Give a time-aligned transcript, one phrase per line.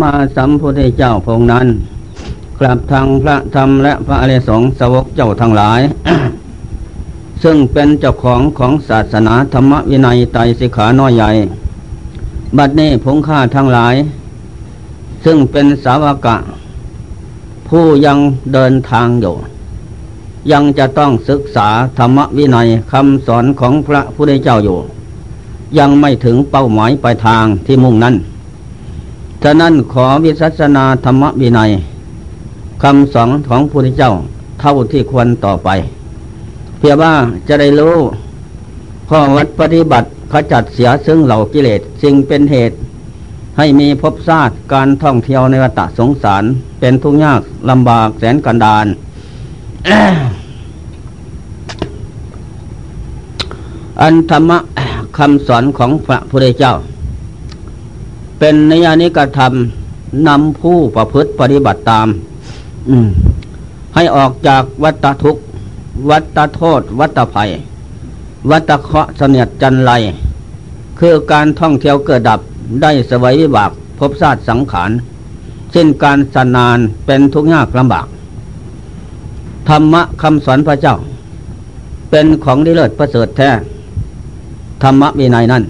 [0.00, 1.66] มาสัมพุทธเจ้าพงนั้น
[2.58, 5.80] กลับทางพระธรรมและพระอริสงสวกเจ้าทั้งหลาย
[7.42, 11.30] ซึ่งเป็นเจ้าของของศาสนาธรรมวินัยไตรสิขาน้อยใหญ่
[12.56, 13.94] บัดนี้พงค่าทั้งหลาย
[15.24, 16.36] ซึ่งเป็นสาวกะ
[17.68, 18.18] ผู้ยัง
[18.52, 19.34] เดินทางอยู่
[20.52, 21.68] ยังจะต้องศึกษา
[21.98, 24.78] ธรรมวินัยคำสอนของพระพุทธเจ้าอยู่
[25.78, 28.14] ยังไม่ถึงเป้าหมายปลายทางที่มุ่งนั้น
[29.42, 31.70] ฉะนั้นขอวิสัชนาธรรมวินัย
[32.82, 34.12] คำสอนของพระพุทธเจ้า
[34.60, 35.68] เท่าที่ควรต่อไป
[36.78, 37.14] เพื่อว่า
[37.48, 37.96] จะได้รู้
[39.08, 42.76] ข้อวัดปฏิบัติขจัดเสียซึ่งเหล่ากิเลสสิ่งเป็นเหตุ
[43.58, 46.44] ให้มีภพชาติการท่องเที่ยวในวัฏสงสาร
[46.80, 48.86] เป็นทุกข์ยากลำบากแสนกันดาน
[54.00, 54.58] อันธรรมะ
[55.18, 56.74] คำสอนของพระพุทธเจ้า
[58.44, 59.54] เป็นนิยานิกรรม
[60.28, 62.08] นำผู้ประพฤติปฏิบัติตาม
[63.04, 63.06] ม
[63.94, 65.42] ให้ออกจากวัฏทุกข์
[66.10, 67.50] วัฏโทษ วัฏภัย
[68.50, 69.92] วัฏเคราะห์เสนียดจันไร
[70.98, 72.40] คือการท่องเที่ยวเกิดดับ
[72.82, 74.90] ได้สวัยวิบากพบชาติสังขาร
[75.72, 78.06] เช่นการสนานเป็นทุกข์ยากลำบาก
[79.68, 80.96] ธรรมะคำสอนพระเจ้า
[82.10, 83.50] เป็นของดีเลิศประเสริฐแท้
[84.82, 85.64] ธรรมะวินัยนั้น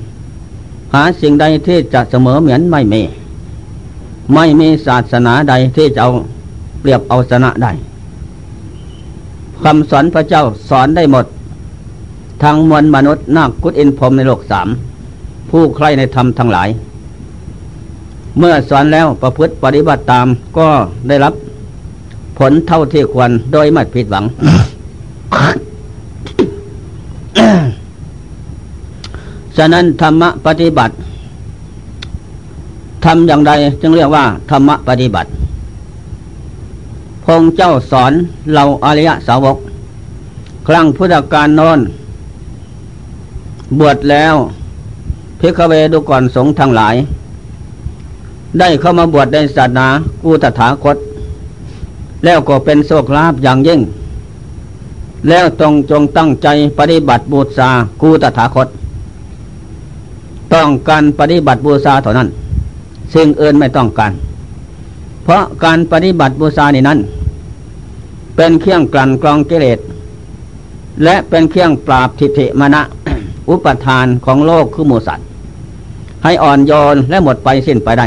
[0.94, 3.02] หาสิ่งใดที่จะเสมอเหมือนไม่มี
[4.34, 6.10] ไม่มีศาสนาใดที่จะเอา
[6.80, 7.72] เปรียบเอาชนะได้
[9.62, 11.26] คำสอนพระเจ้าสอนได้หมด
[12.42, 14.68] ทางมวลมนุษย์นาคกุศอินพรมในโลกสาม
[15.50, 16.68] ผู้ใครในธรรมทั้งหลาย
[18.38, 20.26] เมื่อสอนแล้วประพฤติปฏิบัติตาม
[20.58, 20.68] ก็
[21.08, 21.34] ได้รับ
[22.38, 30.94] ผลเท่าที่ควรโดยไม่ผิดหวังะนั้นธรรมะปฏิบัติ
[33.04, 35.28] ทำอย่างไรจึงเรียกว่า ธรรมะปฏิบัติ
[37.24, 38.12] พงเจ้าสอน
[38.54, 39.56] เราอริยสาวก
[40.66, 41.78] ครั้งพุทธกาลนอน
[43.78, 44.34] บวชแล้ว
[45.40, 46.94] พิกเวดูก่อนสงทั้งหลาย
[48.58, 49.86] ได้เข้ามาบวชในศาสนา
[50.22, 50.96] กูตถาคต
[52.24, 53.80] แล้วก็เป็นโชคลาภอย่างยิ่ง
[55.28, 57.70] แล้วตรงจงตั้งใจปฏิบัติบูชา
[58.02, 58.68] กูตถาคต
[60.54, 62.28] ต้องการปฏิบัติบูชาเท่านั้น
[63.14, 64.12] สิ่งอื่นไม่ต้องการ
[65.24, 66.98] เพราะการปฏิบัติบูชานี่นั้น
[68.36, 69.78] เป็นเครื่องกลั่นกรองกิเลส
[71.04, 72.82] และเป็นเครื่องปราบทิฏฐิมณะ
[73.48, 75.26] อุปทานของโลกคือหมูสัตว์
[76.24, 78.06] ให้อ่อนโยนและหมดไปสิ้นไปได้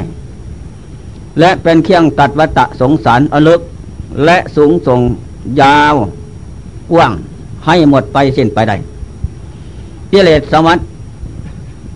[1.39, 3.61] และเป็นเครื่องตัดวัตะสงสารอลึก
[4.25, 4.99] และสูงส่ง
[5.61, 5.95] ยาว
[6.91, 7.11] กว้าง
[7.65, 8.75] ให้หมดไปสิ้นไปได้
[10.11, 10.83] กิเลสสมัติ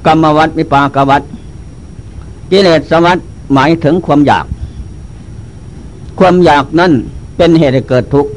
[0.06, 1.24] กรรมวัดวิปากวัด
[2.52, 3.20] กิเลสวัสด
[3.54, 4.46] หมายถึงความอยาก
[6.20, 6.92] ความอยากนั้น
[7.38, 8.32] เป็นเหตุให้เกิดทุกข์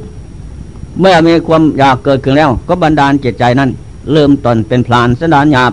[1.00, 3.70] เมื่อมีความอยากเกิดขึ้นแล้ว ก็บันดาลจิตใจนั้น
[4.12, 5.72] เริ่มตนเป็นพลานสดานหยาบ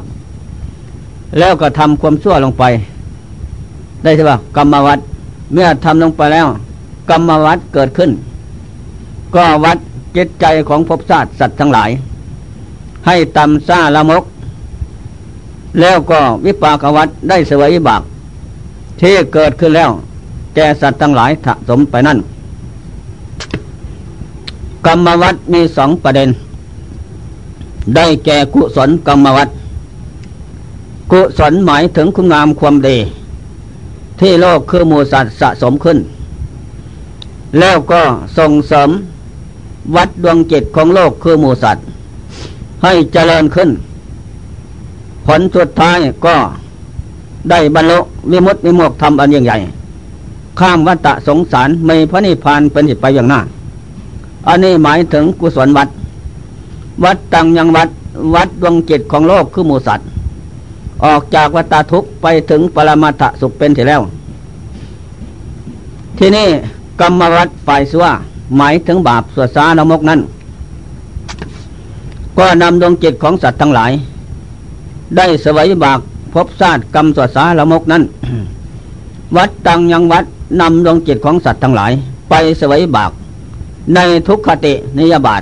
[1.38, 2.64] แล้วก็ทำความชั่วลงไป
[4.04, 5.00] ได้ใช่ปะกรรมวัด
[5.54, 6.48] เมื่อทำลงไปแล้ว
[7.10, 8.12] กรรมวัดเกิดขึ้น
[9.36, 9.78] ก็วัด
[10.16, 11.90] จิตใจของภพชาติสัตว์ทั้งหลาย
[13.08, 14.24] ให้ตำซ่าละมก
[15.80, 18.02] แล้วก็วิปากวัฏได้สวยบาก
[19.00, 19.92] ที่เกิดขึ้นแล้ว
[20.56, 22.20] แก่สัตว์ทั้งหลายถสมไปนั่น
[24.86, 26.30] กรรมวัฏมีสองประเด็น
[27.96, 29.50] ได้แก่กุศลกรรมวัฏ
[31.12, 32.98] กุศลหมายถึงคุณงามความดี
[34.20, 35.98] ที่โลกคือมูสัตว์สะสมขึ้น
[37.60, 38.02] แล้วก็
[38.38, 38.90] ส่งเสริม
[39.96, 41.86] วัดดวงจิตของโลกคือมูสัตว์
[42.84, 43.70] ให้เจริญขึ้น
[45.32, 46.36] ผลสุดท้ายก็
[47.50, 48.00] ได้บรรลุ
[48.32, 49.58] วิมุตติวิโมกธรรมอันยิ่งใหญ่
[50.60, 53.40] ข้ามวัฏสงสารไม่พระนิพพานเป็นหิไปอย่างหน้า
[54.48, 55.90] อันนี้หมายถึงกุศลวัด
[57.04, 57.90] วัดตังยังวัด
[58.36, 60.08] วัดดวงจิตของโลกคือมูสัตว์
[61.06, 64.02] ออกจากวัฏทุกข์ไปถึงปรมาถสุขเป็นที่แล้ว
[66.18, 66.48] ที่นี่
[67.00, 68.06] กรรมวัดฝ่ายสัว
[68.58, 70.20] หมายถึงบาปสวดสานมกนั้น
[72.38, 73.92] ก็นำดวงจิตของสัตว์ทั้งหลาย
[75.18, 76.00] ได้สวัยบาก
[76.34, 78.04] พบชาติกรรมสวสาละมกนั้น
[79.38, 80.26] วัดตังยังวัด
[80.62, 81.92] นำดวงจิตของสัตว์ทั้งหลาย
[82.30, 83.12] ไปสวัยบาก
[83.96, 85.42] ในทุกขตินิยบาต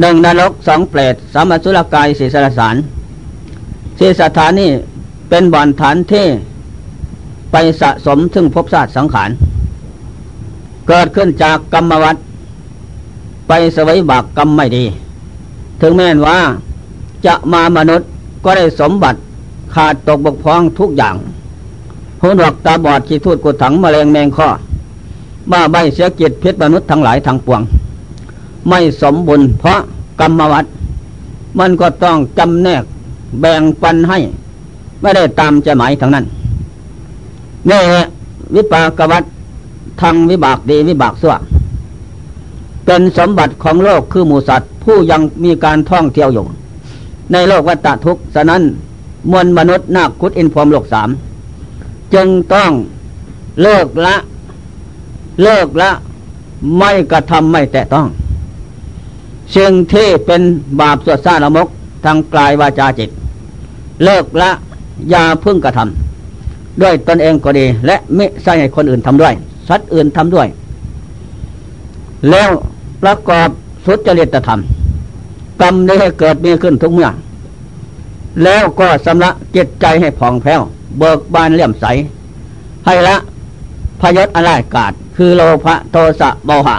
[0.00, 2.76] หนึ่งนรกสองเปรตสามสุรกายสี่สารสาร
[3.98, 4.70] สี่สถานนี้
[5.28, 6.26] เป็นบ่อนฐานที่
[7.52, 9.30] ไปสะสมซึ่งพบชาติสังขาร
[10.88, 12.16] เกิดขึ้นจากกรรมวัด
[13.48, 14.84] ไปสวัยบากกรรมไม่ดี
[15.80, 16.38] ถึงแม้นว่า
[17.26, 18.08] จะมามนุษย์
[18.46, 19.18] ก็ได้สมบัติ
[19.74, 21.14] ขาดตกบกพร่องทุกอย่าง
[22.20, 24.48] หูหนวกตาบอดขี้ทูดกุดถังมะเร็งแมงข้อ
[25.50, 27.60] บ้าใบเสียกิจพิษมนุษย์ทั้งหลายทางปวง
[28.68, 29.78] ไม่สมบุญเพราะ
[30.20, 30.64] กรรมวัด
[31.58, 32.84] มันก็ต้องจำแนก
[33.40, 34.18] แบ่งปันให้
[35.00, 36.24] ไม่ได้ตามใจหมายทั้งนั้น
[37.70, 37.80] นี่
[38.54, 39.24] วิปากวัต
[40.00, 41.34] ทางวิบากดีวิบากสั่ว
[42.84, 46.46] เป็นสมบัติของโลกคือหมูสัตว์ผู้ยังมีการท่องเที่ยวอยู่
[47.32, 48.62] ในโลกวัฏทุกข์ฉะนั้น
[49.30, 51.08] มวลมนุษย์นาคคุดอินพรมโลกสาม
[52.14, 52.70] จึงต้อง
[53.62, 54.16] เลิกละ
[55.42, 55.90] เลิกละ
[56.78, 58.06] ไม่กระทำไม่แตะต้อง
[59.56, 60.42] สิ่งที่เป็น
[60.80, 61.68] บาปสวดซ่าละมก
[62.04, 63.10] ทางกายวาจาจิต
[64.04, 64.50] เลิกละ
[65.10, 69.34] อย่าพึ่งกระทำด้วยตนเองก็ดี และไม่ใช่ให้คนอื่นทำด้วย
[69.68, 70.48] สัตว์อื่นทำด้วย
[72.30, 72.50] แล้ว
[73.02, 73.48] ประกอบ
[73.84, 74.60] สุจริตธรรม
[75.60, 77.10] กรรมนี้ให้เกิดมีขึ้นทุกเมื่อ
[78.44, 80.62] แล้วก็สำละจิตใจให้ผ่องแผ้ว
[80.98, 81.84] เบิกบานเลี่ยมใส
[82.86, 83.16] ให้ละ
[84.00, 86.76] พยศอะไรกาดคือโลภะโทสะโมหะ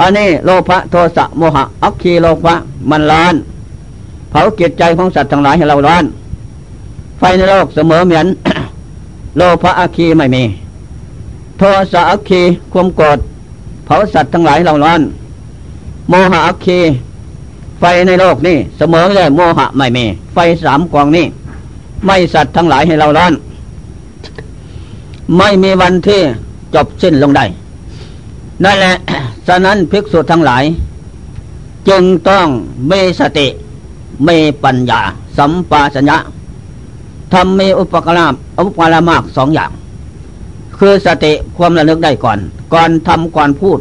[0.00, 2.54] อันนี้โลภะโทสะโมหะ อักคีโลภะ
[2.90, 3.34] มันร้อน
[4.30, 6.04] เผาเกียรใจของสัตว์ทั้งหลายให้เราร้อน
[7.18, 8.26] ไฟในโลกเสมอเหมือน
[9.36, 10.42] โลภะอักคีไม่มี
[11.58, 11.62] โท
[11.92, 12.42] สะอักคี
[12.72, 13.18] ความโกรธ
[13.84, 15.00] เผาสัตว์ทั้งหลายเราร้อน
[16.08, 16.78] โมหะอักคี
[17.86, 20.04] ไฟในโลกนี่เสมอเลยโมหะไม่มี
[20.34, 21.26] ไฟสามกองนี่
[22.06, 23.32] ไม่สัตว์ทั้งหลายให้เราร้อน
[25.36, 26.20] ไม่มีวันที่
[26.74, 27.44] จบสิ้นลงได้
[28.64, 28.94] นั่นแหละ
[29.46, 30.64] ฉะนั้นภิกษุทั้งหลาย
[31.88, 32.46] จึงต้อง
[32.90, 33.46] มีสติ
[34.28, 35.00] มีปัญญา
[35.38, 36.18] สัมปาสัญญะ
[37.32, 39.70] ทำมีอุปกรณ์อุปกรณ์มากสองอย่าง
[40.78, 42.38] คือสติความระลึกได้ก่อน
[42.72, 43.78] ก่อนทำก่อนพูด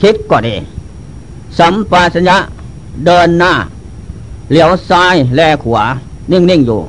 [0.00, 0.54] คิดก็ดี
[1.58, 2.38] สัมปาสัญญะ
[3.06, 3.52] เดินหน้า
[4.50, 5.84] เหลียวซ้ายแลขวา
[6.30, 6.80] นิ่งๆอยู่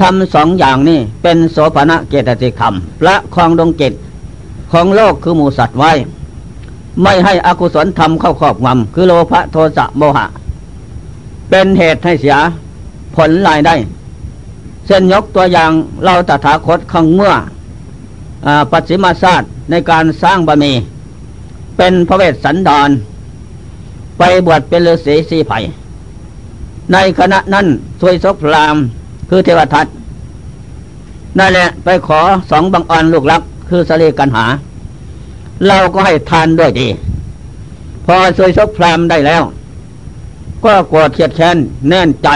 [0.00, 3.92] ทำสองอย่างนี้เป็นโสภณะเกตติคำพระคลองดงเกต
[4.72, 5.92] ของโลกคือหมูสัตว์ไว้
[7.02, 10.26] ไม่ให้อกุศลทำเข้าครอบงำคือโลภะโทสะโมหะ
[11.50, 12.36] เป็นเหตุให้เสีย
[13.14, 13.74] ผลลายได้
[14.86, 15.70] เส้นยกตัวอย่าง
[16.04, 17.34] เราตถาคตขังเมื่อ
[18.46, 20.72] อปัจฉิมาศาสตร์ในการสร้างบะมี
[21.76, 22.90] เป็นพระเวสสันดร
[24.22, 25.58] ไปบวชเป็นฤาษีสีไผ่
[26.92, 27.66] ในคณะนั้น
[28.00, 28.76] สวยศกพราม
[29.28, 29.86] คือเทวทัต
[31.38, 32.20] นั่นแหละไปขอ
[32.50, 34.44] สองบังอ่อนลูกรัก คือสเลกันหา
[35.66, 36.88] เราก็ให้ทานด้วยดี
[38.06, 39.42] พอช่วยซบพรามได้แล้ว
[40.64, 41.56] ก็กดเขียดแค้น
[41.88, 42.28] แน่นใจ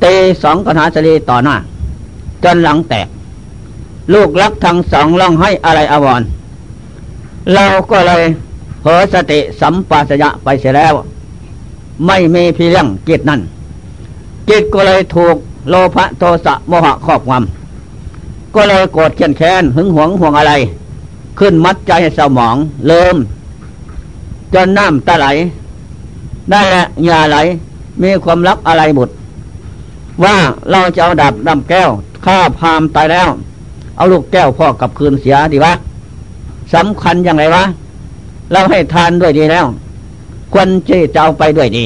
[0.00, 0.04] เต
[0.42, 1.56] สองกันหาสลีต่อหน้า
[2.44, 3.08] จนหลังแตก
[4.14, 6.22] ลูกรักทั้งสองร้องให้อะไรอววร
[7.54, 8.22] เราก็เลย
[8.80, 10.94] เผอสติสัมปาสยะไปเสียแล้ว
[12.06, 13.40] ไม่มีพี่เลี้ยงกิจนั่น
[14.48, 15.36] กิจก็เลยถูก
[15.68, 20.52] โลภะโทสะโมหะครอบงำก็เลยโกรธเขียนแค้นหึงหวงห่วงอะไร
[21.38, 22.56] ขึ้นมัดใจให้สมอง
[22.86, 23.16] เริ่ม
[24.54, 25.26] จนน้ำตาไหล
[26.50, 27.36] ได้แหละยาไหล
[28.02, 29.14] มีความรักอะไรบุตร
[30.24, 30.36] ว่า
[30.70, 31.90] เราจะเอาดับดำแก้ว
[32.24, 33.28] ฆ่าพามตายแล้ว
[33.96, 35.72] เอาลูกแก้วพ่อกลับคืนเสียดีวะ
[36.74, 37.64] สำคัญอย่างไรวะ
[38.52, 39.66] เราให้ทานด้วยดีแล้ว
[40.52, 41.84] ควรจะเอาไปด้วยดี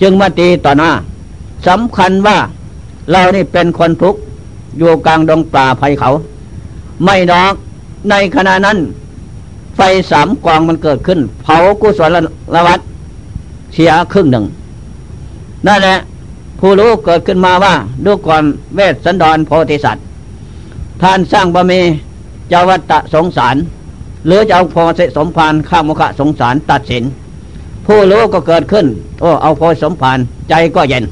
[0.00, 0.90] จึงมาตีต่อหน้า
[1.66, 2.38] สำคัญว่า
[3.10, 4.20] เรานี่เป็นคนทุกข์
[4.78, 6.10] อยู่กลางดงป่าภัยเขา
[7.04, 7.54] ไม่ดอก
[8.10, 8.78] ในขณะนั้น
[9.76, 12.10] ไฟสามกองมันเกิดขึ้น เผากุศล
[12.54, 12.80] ละวัด
[13.72, 14.44] เสียครึ่งหนึ่ง
[15.66, 15.96] นั่นแหละ
[16.58, 17.74] ผู้รู้เกิดขึ้นมาว่า
[18.04, 20.04] ดูก่อนเวสสันดรโพธิสัตว์
[21.02, 21.80] ท่านสร้างบะมี
[22.48, 23.56] เจ้าวัตสงสาร
[24.26, 27.04] หรือจะเอาพอเสสมพานข้ามุขสงสารตัดสิน
[27.86, 28.86] ผู้รู้ก็เกิดขึ้น
[29.20, 31.04] โอ้เอาพอสมพานใจก็เย็น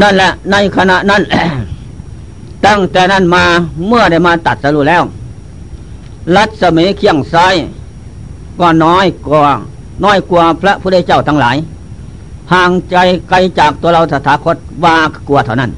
[0.00, 1.22] นั่นแหละ ในขณะนั้น
[2.66, 3.44] ตั้งแต่นั้นมา
[3.86, 5.02] เมื่อได้มาตัดสรุแล้ว
[6.36, 7.54] รัศมีเคียงซ้าย
[8.60, 9.44] ก็น้อยกว่า
[10.04, 11.56] น้อยกว่าพระพุทธเจ้าทั้งหลาย
[12.52, 12.96] ห่างใจ
[13.28, 14.94] ไกลจากตัวเราสถาคตว่า
[15.28, 15.70] กลัวเท่านั้น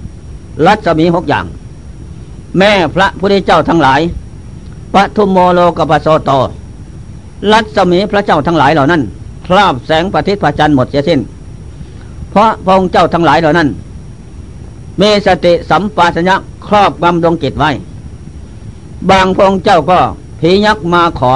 [0.66, 1.44] รัศมีหกอย่าง
[2.58, 4.00] แม่พระพุทธเจ้าทั้งหลาย
[4.94, 6.30] ปทุมโมโลกปโสโต
[7.52, 9.02] รัศมีพระเจ้าทั้งหลายเหล่านั้น
[9.46, 11.20] คราบแสงปฏิพระจันทร์หมดเสียสิ้น
[12.30, 13.68] เพราะพระองค์เจ้าทั้งหลายเหล่านั้น
[14.98, 17.70] เมสติสัมปชัญญะครอบงำดวงจิตไว้
[19.10, 19.98] บางพงเจ้าก็
[20.40, 21.32] ผียักษ์มาขอ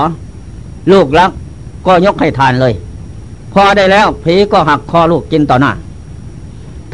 [0.93, 1.31] ลูกรัก
[1.87, 2.75] ก็ยกให้ทานเลย
[3.53, 5.73] พอได้แล้วผีก็หักคอลูกกินต่อหน้า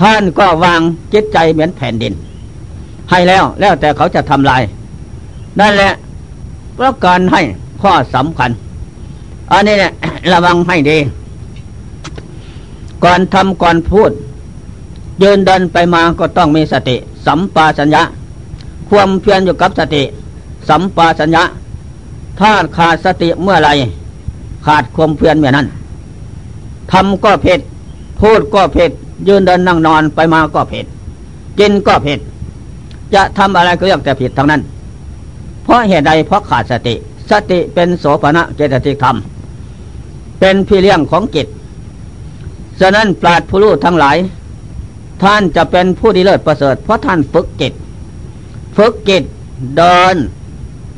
[0.01, 0.81] ท่านก็วาง
[1.13, 2.13] จิตใจเหมือนแผ่นดิน
[3.11, 4.63] ให้แล้วแล้วแต่เขาจะทำลาย
[5.61, 5.93] นั่นแหละ
[6.79, 7.43] เพราะการให้
[7.83, 8.51] ข้อสำคัญ
[9.53, 9.93] อันนี้เนี่ย
[10.33, 10.99] ระวังให้ดี
[13.05, 14.11] ก่อนทำก่อนพูด
[15.23, 18.03] ยืนเดินไปมาก็ต้องมีสติ สัมปาสัญญะ
[18.89, 20.03] ความเพียรอยู่กับสติ
[20.69, 21.43] สัมปาสัญญะ
[22.41, 23.71] ถ้าขาดสติเมื่อไร
[24.67, 25.67] ขาดความเพียรเมื่อนั้น
[26.93, 27.61] ทำก็เผ็ด
[28.21, 28.91] พูดก็เผ็ด
[29.29, 30.87] ยืนเดินนั่งนอนไปมาก็เผ็ด
[31.59, 32.19] กินก็เผ็ด
[33.15, 34.63] จะทำอะไรก็เรียกแต่ผิดทั้งนั้น
[35.69, 36.95] เพราะเหตุใดเพราะขาดสติ
[37.31, 39.17] สติเป็นโสภณะเจตสิกธรรม
[40.41, 41.47] เป็นพี่เลี้ยงของจิต
[42.81, 44.17] ฉะนั้นปราดผู้รู้ทั้งหลาย
[45.23, 47.73] ท่านจะเป็นผู้ดีเลิศประเสริฐ เพราะท่านฝึกจิต
[48.77, 49.23] ฝึกจิต
[49.77, 50.17] เดิน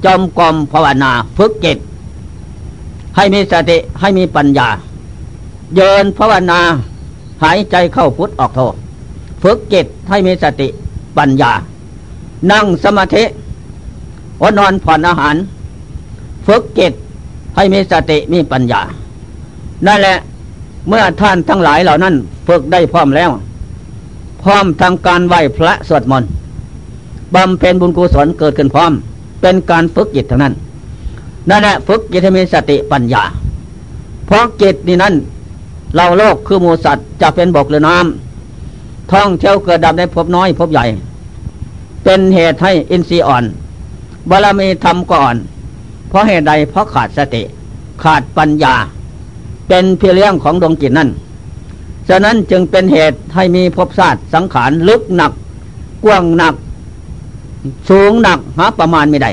[0.05, 1.79] จมกรมภาวนาฝึกจิต
[3.17, 4.69] ให้มีสติให้มีปัญญา
[5.75, 6.61] เยินภาวนา
[7.43, 8.61] หายใจเข้าพุทธออกโท
[9.43, 10.69] ฝึกจิตให้มีสติ
[11.17, 11.53] ปัญญา
[12.50, 13.25] นั่งสมาธิ
[14.42, 15.35] วนอนผ่อนอาหาร
[16.47, 16.92] ฝึกจิต
[17.56, 18.80] ให้มีสติมีปัญญา
[19.87, 20.16] นั่นแหละ
[20.88, 22.14] เมื่อท่านทั้งหลายเหล่านั้น
[22.49, 23.30] ฝึกได้พร้อมแล้ว
[24.42, 26.30] พร้อมทางการไหวพระสวดมนต์
[27.35, 28.92] บำเพ็ญบุญกุศลเกิดขึ้นพร้อม
[29.40, 30.54] เป็นการฝึกจิตทั้งนั้น
[31.49, 33.23] นั่นแหละฝึกจิตให้มีสติปัญญา
[34.26, 35.14] เพราะจิตนี่นั้น
[35.97, 40.85] เราโลกคือมูสัตว์จะเป็นบกหรือน้ำท่องเที่ยวเกิดดับในภพน้อยภพใหญ่
[42.04, 43.44] เป็นเหตุให้อินทรีย์อ่อน
[44.30, 45.37] บารมีธรรมก็อ่อน
[46.08, 47.42] เพราะเหตุใดเพราะขาดสติ
[48.02, 48.75] ขาดปัญญา
[49.68, 51.10] เป็นเพียงเรื่องของดวงจิตนั่น
[52.08, 55.32] ฉะนั้นจึงเป็นเหตุให้มีภพศาสตร์สังขารลึกหนัก
[56.04, 56.54] กว้างหนัก
[57.88, 59.30] สูงหนักหาประมาณไม่ได้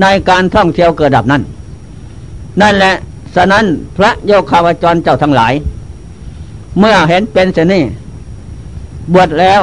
[0.00, 1.42] ในการท่องเที่ยวเกิดดับนั้น
[2.60, 2.94] นั่นแหละ
[3.34, 3.64] ฉะนั้น
[3.96, 5.52] พระโยคาวจรเจ้าทั้งหลาย
[6.78, 7.82] เมื่อเห็นเป็นเช่นนี้
[9.12, 9.62] บวชแล้ว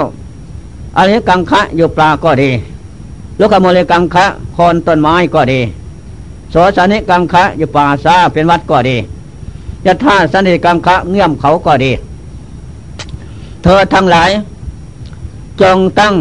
[0.97, 2.51] อันนี้กังคะอยู่ปลาก็ดี
[3.39, 4.25] ลูกขโมเลกังคะ
[4.55, 5.61] คอนต้นไม้ก็ดี
[6.51, 8.97] โสสนิกังคะอยู่ป่าซาเป็นวัดก็ดี
[9.85, 11.91] ยะท่าสนิกังคะเงื่อมเขาก็ดี
[13.63, 14.29] เธอทั้งหลาย
[15.61, 16.13] จงตั้ง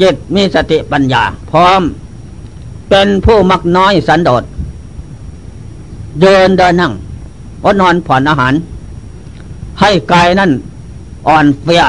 [0.00, 1.82] จิตมีสติปัญญา พร้อม
[2.88, 4.44] เป็นผู้มักน้อยสันโดษ
[6.20, 6.92] เดินเดินนั่ง
[7.64, 8.54] อดนอนผ่อนอาหาร
[9.80, 10.50] ให้กายนั่น
[11.28, 11.84] อ่อนเฟีย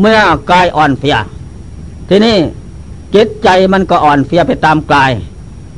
[0.00, 0.18] เมื่อ
[0.50, 1.16] กายอ่อนเฟีย
[2.08, 2.36] ทีนี้
[3.14, 5.10] จิตใจมันก็อ่อนเฟียไปตามกาย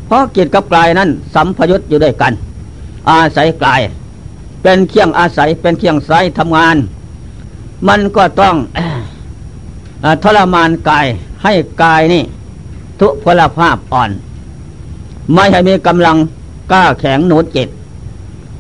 [0.07, 2.33] เพราะจิตกับกายนั้นสัมพยุตอยู่ด้วยกัน
[3.11, 3.81] อาศัยกาย
[4.63, 6.77] เป็นเคียงอาศัยเป็นเคียงไซทำงาน
[7.89, 8.57] มันก็ต้อง
[10.23, 11.07] ทรมานกาย
[11.43, 12.23] ให้กายนี่
[13.01, 14.11] ทุพพลภาพอ่อน
[15.33, 16.17] ไม่ให้มีกำลัง
[16.73, 17.69] กล้าแข็งหนุนจิต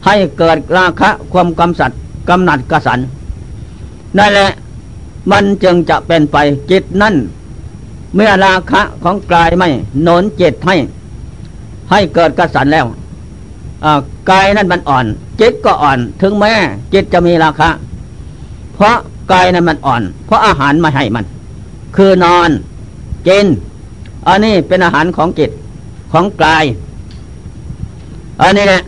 [0.04, 1.90] ให้เกิดราคะความกำสัด
[2.28, 3.00] กำหนัดกระสัน
[4.18, 4.50] นั่นแหละ
[5.30, 6.36] มันจึงจะเป็นไป
[6.70, 7.14] จิตนั่น
[8.14, 9.68] เมื่อราคะของกายไม่
[10.02, 10.76] หนุนจิตให้
[11.90, 12.86] ให้เกิดกระสันแล้ว
[14.30, 15.06] กายนั่นมันอ่อน
[15.40, 16.52] จิตก็อ่อน ถึงแม้
[16.92, 17.68] จิตจะมีราคะ
[18.74, 18.96] เพราะ
[19.32, 21.24] กายนั้นมันอ่อน เพราะอาหารมาให้มัน
[21.96, 22.50] คือนอน
[23.28, 23.46] กิน
[24.26, 25.50] อันนี้เป็นอาหารของจิต
[26.12, 26.64] ของกาย
[28.42, 28.82] อันนี้แหละ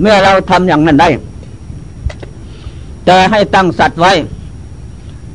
[0.00, 1.08] เมื่อเราทำอย่างนั้นได้
[3.06, 4.12] แต่ให้ตั้งสัตว์ไว้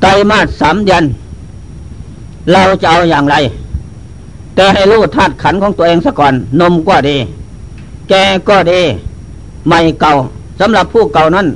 [0.02, 1.04] ไตรมาสสามเดือน
[2.54, 3.36] เราจะเอาอย่างไร
[4.56, 7.18] แต่ให้รู้ธาตุขันของตัวเองซะก่อน นมก็ดี
[8.10, 8.14] แก
[8.50, 8.82] ก็ดี
[9.68, 10.14] ไม่เก่า
[10.60, 11.48] สำหรับผู้เก่านั้น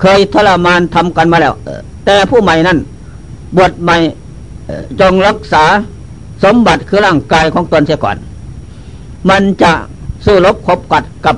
[0.00, 1.54] เคยทรมานทำกันมาแล้ว
[2.04, 2.78] แต่ผู้ใหม่นั้น
[3.56, 3.96] บวชใหม่
[5.00, 5.64] จงรักษา
[6.44, 8.16] สมบัติคือร่างกายของตนเสียก่อน
[9.28, 9.72] มันจะ
[10.24, 11.36] สู้รบคบกัดกับ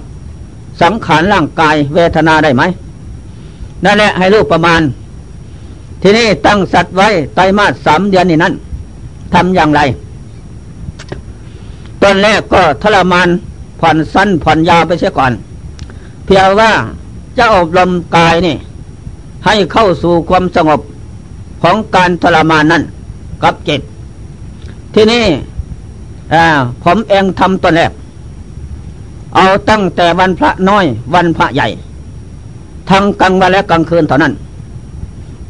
[0.83, 2.63] สังขารร่างกายเวทนาได้ไหม
[3.85, 4.81] นั่นแหละให้รู้ประมาณ
[6.03, 8.55] ทีนี้ตั้งสัตว์ไว้ไตรมาสสามเดือนนี่นั้น
[9.35, 9.81] ทำอย่างไร
[12.03, 13.29] ตอนแรกก็ทรมาน
[13.81, 15.33] ผ่อนสั้นผ่อนยาวไปเสียก่อน
[16.25, 16.73] เพียงว่า
[17.39, 18.57] จะอบรมกายนี่
[19.47, 20.81] ให้เข้าสู่ความสงบ
[21.63, 22.83] ของการทรมานนั้น
[23.43, 23.81] กับจิต
[24.95, 25.25] ที่นี่
[26.83, 27.93] ผมเองทำตอนแรก
[29.37, 30.85] เอาตั้งแต่วันพระน้อย
[31.15, 31.69] วันพระใหญ่
[32.91, 34.33] ทั้งกลางวันและกลางคืนเท่านั้น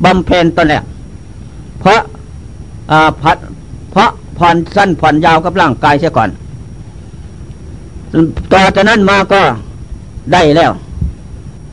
[0.05, 0.85] บำเพ็ญตอนแรก
[1.81, 2.01] เพราะ
[3.23, 3.37] พัด
[4.41, 6.31] ผ่อนสั้นผ่อนยาวกับร่างกายเสียก่อน
[8.53, 9.41] ต่อจากนั้นมาก็
[10.33, 10.73] ได้แล้ว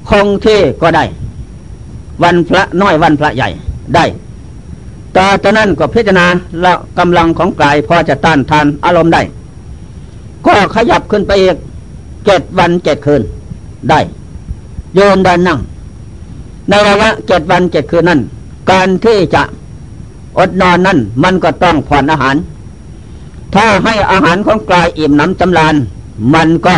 [0.10, 1.04] คงที่ก็ได้
[2.24, 3.50] วันพระน้อยวันพระใหญ่
[3.96, 4.06] ได้
[5.18, 6.26] ต่อจากนั้นก็พิจารณา
[6.64, 9.22] ล้วกำลังของกายพอจะต้านทานอารมณ์ได้
[10.46, 11.58] ก็ขยับขึ้นไปอีก
[12.26, 13.22] เจ็ดวันเจ็ดคืน
[13.90, 14.00] ได้
[14.96, 15.60] โยนดันนั่ง
[16.70, 18.22] ในระยะเจ็ดวันเจ็ดคืนนั้น
[18.72, 19.44] การที่จะ
[20.38, 22.36] อดนอนนั่นมันก็ต้องผ่อนอาหาร
[23.56, 25.76] ถ้าให้อาหารของกายอิ่มน้ำจำลาน
[26.34, 26.76] มันก็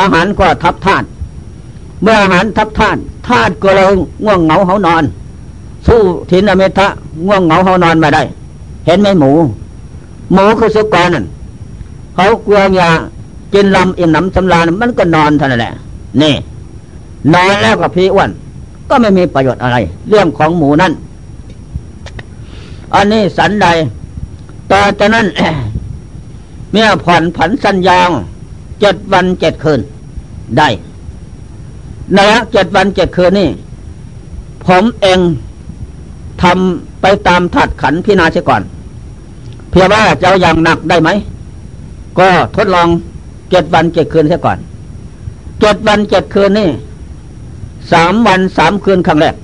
[0.00, 1.06] อาหารก็ทับธาตุ
[2.02, 3.86] เมื่ออาหารทับธาตุธาตุก็เรา
[4.24, 5.04] ง่วงเหงาเหานอน
[5.86, 6.88] สู้ทินอเมทะ
[7.26, 8.22] ง่วงเหงาเขานอนมาได้
[8.86, 9.30] เห็นไหมหมู
[10.32, 11.26] หมูคือสุกรนั่น
[12.14, 12.90] เขากลัวยา
[13.54, 15.72] กินลำอิ่มหนำสำราญมันก็นอนเท่านั้นแหละ
[16.22, 16.34] นี่
[17.34, 18.30] นอนแล้วก็พี่อ้วน
[18.88, 19.76] ก็ไม่มีประโยชน์อะไร
[20.08, 20.92] เรื่องของหมูนั่น
[22.94, 23.66] อันนี้สันใด
[24.72, 25.26] ต่อจากนั้น
[26.72, 28.00] เมื่อผ่อนผันสัญญา
[28.80, 29.80] เจ็ดวันเจ็ดคืน
[30.58, 30.68] ได้
[32.14, 32.18] ใน
[32.52, 33.50] เจ็ดวันเจ็ดคืนนี่
[34.66, 35.20] ผมเอง
[36.42, 38.62] ทำไปตามถัดขันพินาเสียก่อน
[39.70, 41.10] เพียงว่าจะอาอย่างหนักได้ไหม
[42.18, 42.88] ก็ทดลอง
[43.50, 44.58] เจ็ดวันเจ็ดคืนเสียก่อน
[45.60, 46.68] เจ็ดวันเจ็ดคืนนี่
[47.92, 49.34] สามวันสามคืนครั้งแรก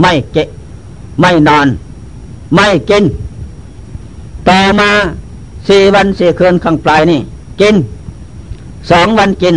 [0.00, 0.38] ไม่เจ
[1.20, 1.66] ไม่นอน
[2.54, 3.04] ไม่กิน
[4.48, 4.90] ต่อมา
[5.68, 7.20] สี่วันสี่คืนครั้งปลายนี่
[7.60, 7.74] กิน
[8.90, 9.56] สองวันกิน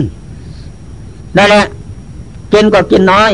[1.38, 1.64] นั่นแหละ
[2.54, 3.32] กินก็กินน้อย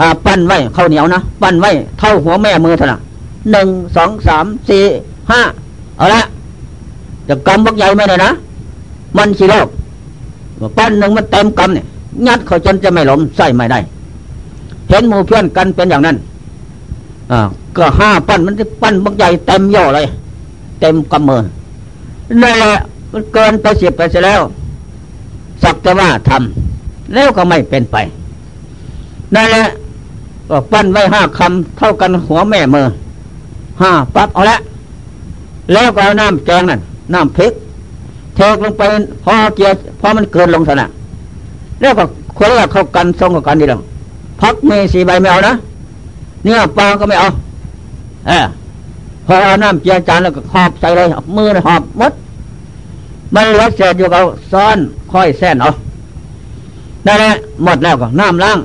[0.00, 3.00] อปั้นไว้ข้าวเหนียวนะปั้นไว้เท่าหัวแม่มือเท่านั้น
[3.52, 4.82] หนึ่งสองสามสี่
[5.30, 5.40] ห้า
[5.96, 6.22] เอาละ
[7.28, 8.30] จะกำบักใหญ่ไม่ได้นะ
[9.16, 9.68] มันสีโลก
[10.78, 11.86] ปั้นหนึ่งมันเต็มกำเนี่ย
[12.26, 13.78] งัดเขาจนจะไม่หลมใส่ไม่ได้
[14.88, 16.16] เห็นหมู่เพื่อนกันเป็นอย่างนั้น
[17.32, 17.40] อ่า
[17.76, 20.06] ก็ห้าปั้นมันจะปั้นบักใหญ่เต็มย่อเลย
[20.80, 21.42] เต็มกำมือ
[22.42, 22.74] นั่นแหละ
[23.12, 24.40] มันเกินไปเสียไปเสียแล้ว
[25.62, 27.96] สักแต่ว่าทำแล้วก็ไม่เป็นไป
[29.34, 29.64] นั่นแหละ
[30.48, 32.86] ก็ปั้นไว้ห้าคำเท่ากันหัวแม่มือ
[33.82, 34.56] ห้าปั๊บเอาละ
[35.72, 36.80] แล้วก็เอาน้ำแกงนั่น
[37.14, 37.52] น้ำพริก
[38.34, 38.82] เทกลงไป
[39.24, 39.68] พอเกีย
[40.00, 40.86] พอมันเกินลงถนะ
[41.80, 42.04] แล้วก็
[42.38, 43.80] คนละเข้ากันทรงกับกันดีหรอก
[44.40, 45.54] พักเมสีใบไม่เอานะ
[46.44, 47.28] เนื้อปลาก็ไม่เอา
[48.26, 48.46] เออ
[49.34, 52.12] อเอาน้ำเจียจานแล้วก็หอบใส่เลยมือหอบมด
[53.34, 54.22] มันลือเศษอยู่กับ
[54.52, 54.78] ซ้อน
[55.12, 55.70] ค่อยแส้นเอา
[57.04, 57.34] ได้แล้ว
[57.64, 58.58] หมดแล้วก็น้ำล้าง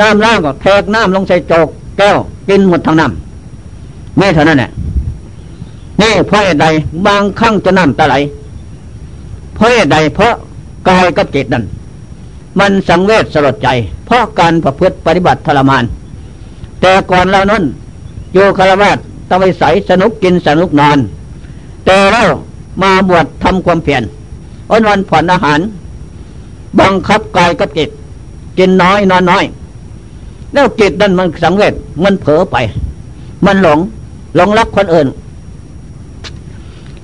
[0.00, 2.16] น้ำล้างก็แทกน้ำลงใส่โจกแก้ว
[2.48, 4.70] กินหมดทั้งน้ำไม่เท่านั้นแหละ
[6.00, 6.66] นี่เพราะใด
[7.06, 8.14] บางครั้งจะน้ำตาไหล
[9.54, 10.34] เพราะใดเพราะ
[10.88, 11.64] กายกับจิตนั่น
[12.58, 13.68] มันสังเวชสลดใจ
[14.06, 15.84] เพราะการประพฤติปฏิบัติทรมาน
[16.80, 17.64] แต่ก่อนเรานั้น
[18.32, 18.98] โยคารวาส
[19.30, 20.98] ตะไวใสสนุกกินสนุกนอน
[21.84, 22.30] แต่แล้ว
[22.82, 24.02] มาบวชทำความเพียร
[24.70, 25.60] อนวันผ่อนอาหาร
[26.80, 27.90] บังคับกายกับจิต
[28.58, 29.44] กินน้อยนอนน้อย
[30.52, 32.56] แล้วจิตนั่นมันสังเวชมันเผลอไป
[33.46, 33.78] มันหลง
[34.36, 35.08] หลงรักคนอื่น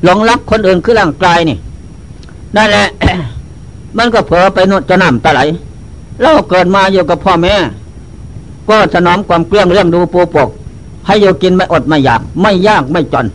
[0.04, 1.56] หลงรักคนอื่นคือร่างกายนี่
[2.56, 2.86] นั่นแหละ
[3.96, 5.40] มันก็เผลอไปนวดจะน้ำตาไหล
[6.20, 7.54] เราเกิดมาอยู่กับพ่อแม่
[8.68, 10.48] ก็สนอมความเกลี้ยงเรื่องดูปูปก
[11.06, 13.26] ให้โยกินไม่อดไม่อยาก ไม่ยากไม่จน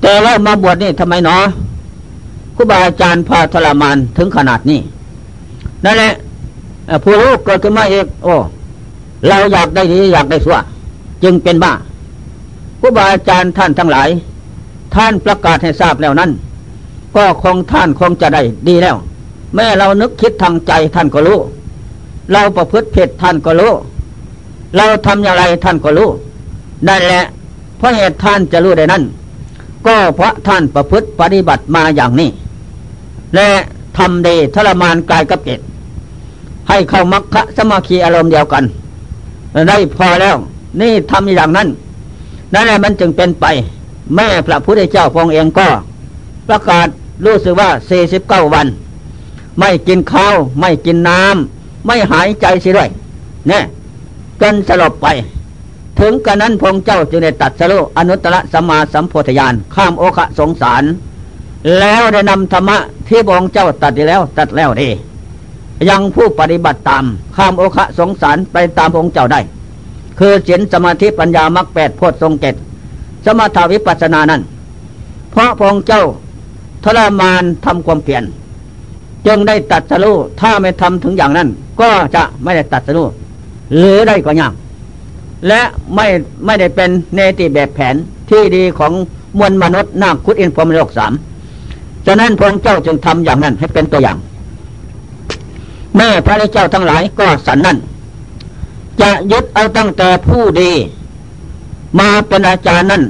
[0.00, 1.42] แต่แล้วมาบวชนี่ทำไมเนาะ
[2.56, 4.80] ครูบาอาจารย์พาทรมานถึงขนาดนี้
[5.84, 6.12] นั่นแหละ
[7.02, 8.34] ผู้รู้เกิดขึ้นมาเองโอ้
[9.28, 10.56] เราอยากได้ดีอยากได้สว
[11.24, 11.72] จึงเป็นบ้า
[12.80, 14.08] ผู้บาอาจารย์ท่านทั้งหลาย
[14.94, 16.30] ท่านประกาศให้ทราบแล้วนั้น
[17.16, 18.96] ก็คงท่านคงจะได้ดีแล้ว
[19.54, 21.38] แม้เรานึกคิดทางใจท่านก็รู้
[22.32, 23.72] เราประพฤติผิดท่านก็รู้
[24.76, 26.10] เราทำอย่างไรท่านก็รู้
[26.88, 27.22] นั่นแหละ
[27.78, 29.02] เพราะเหตุท่านจะรู้ได้นั้น
[29.86, 32.30] ก็เพราะท่านประพฤติปฏิบัติมาอย่างนี้
[33.34, 33.48] และ
[33.98, 35.60] ทำดีทรมานกายกับจิต
[36.68, 38.64] ให้เข้ามัคคะสมาคีอารมณ์เดียวกัน
[39.68, 40.36] ได้พอแล้ว
[40.80, 41.68] นี่ทำอย่างนั้น
[42.52, 43.46] นั่นแหละมันจึงเป็นไป
[44.14, 45.68] แม่พระพุทธเจ้าพองเองก็
[46.48, 46.88] ประกาศ
[47.24, 48.66] รู้สึกว่าสี่สิบเก้าวัน
[49.58, 52.88] ไม่กินข้าว ไม่กินน้ำไม่หายใจสิด้วย
[53.48, 53.62] เนี่ย
[54.40, 55.06] จนสลบไป
[56.02, 60.82] ถึงกระนั้นพงเจ้าจึงได้ตัดสรุอนุตตรสัมมาสัมโพธิญาณข้ามโอคะสงสาร
[61.78, 64.88] แล้วได้นำธรรมะที่พงเจ้าตัดแล้วตัดแล้วดี
[65.88, 67.04] ยังผู้ปฏิบัติตาม
[67.36, 69.40] ข้ามโอคะสงสารไปตามองเจ้าได้
[70.18, 72.54] คือเสียนสมาธิปัญญามรรคแปดโพชทรงเกต
[73.24, 74.42] สมถาวิปัสสนานั้น
[75.30, 76.02] เพราะพงเจ้า
[76.84, 78.24] ทรมานทำความเปลี่ยน
[79.26, 81.48] จึงได้ตัดสรู้ถ้าไม่ทำถึงอย่างนั้น
[81.80, 83.06] ก็จะไม่ได้ตัดสรู้
[83.76, 84.52] หรือได้ก็ยาก
[85.48, 85.60] และ
[85.94, 86.06] ไม่
[86.44, 87.94] ไม่ได้เป็นเนติแบบแผน
[88.30, 88.92] ที่ดีของ
[89.38, 91.12] มวลมนุษย์นาคุดอินพรมโลกสาม
[92.06, 94.18] ฉะนั้นพระเจ้าจึงทำอย่างนั้นให้เป็นตัวอย่าง
[95.96, 97.78] แม่พระเจ้าทั้งหลายก็สันนั่น
[99.00, 100.72] จะยึดเอาตั้งแต่ผู้ดี
[101.98, 103.02] มาเป็นอาจารย์นั่น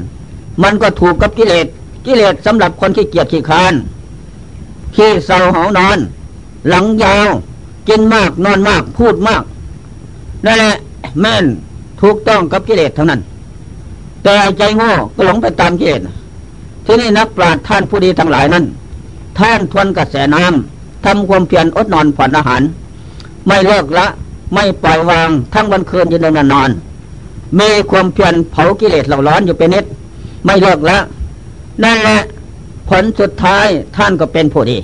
[0.62, 1.66] มันก็ถูกกับกิเลส
[2.06, 3.74] กิเลสสำหรับคนที่เกียจขี้คาน
[4.94, 5.98] ขี้เศร้าหานอน
[6.68, 7.28] หลังยาว
[7.88, 9.42] กินมากนอนมากพูดมาก
[10.46, 10.74] นั่นแหละ
[11.20, 11.44] แม่น
[12.02, 13.20] ถูกต้องกับกิเลสทั้งนั้น
[14.24, 16.00] แต่ใจโง่ก็หลงไปตามกิเลส
[16.86, 18.64] ที่นี่นักปราชญ์ท่านผู้ดีทั้งหลายนั้น
[19.38, 22.62] ท่านทวนกระแสน้ำทำความเพียรอดนอนผ่อนอาหาร
[23.46, 24.06] ไม่เลิกละ
[24.54, 26.70] ไม่ปล่อยวางทั้งวันคืนยืนนอนนอน
[27.60, 29.84] มีความเพียรเผากิเลสเหล่าร้อนอยู่เป็นนิด
[30.44, 31.02] ไม่เลิกล้ว
[31.84, 32.20] นั่นแหละ
[32.88, 34.78] ผลสุดท้ายท่านก็เป็นผู้ดี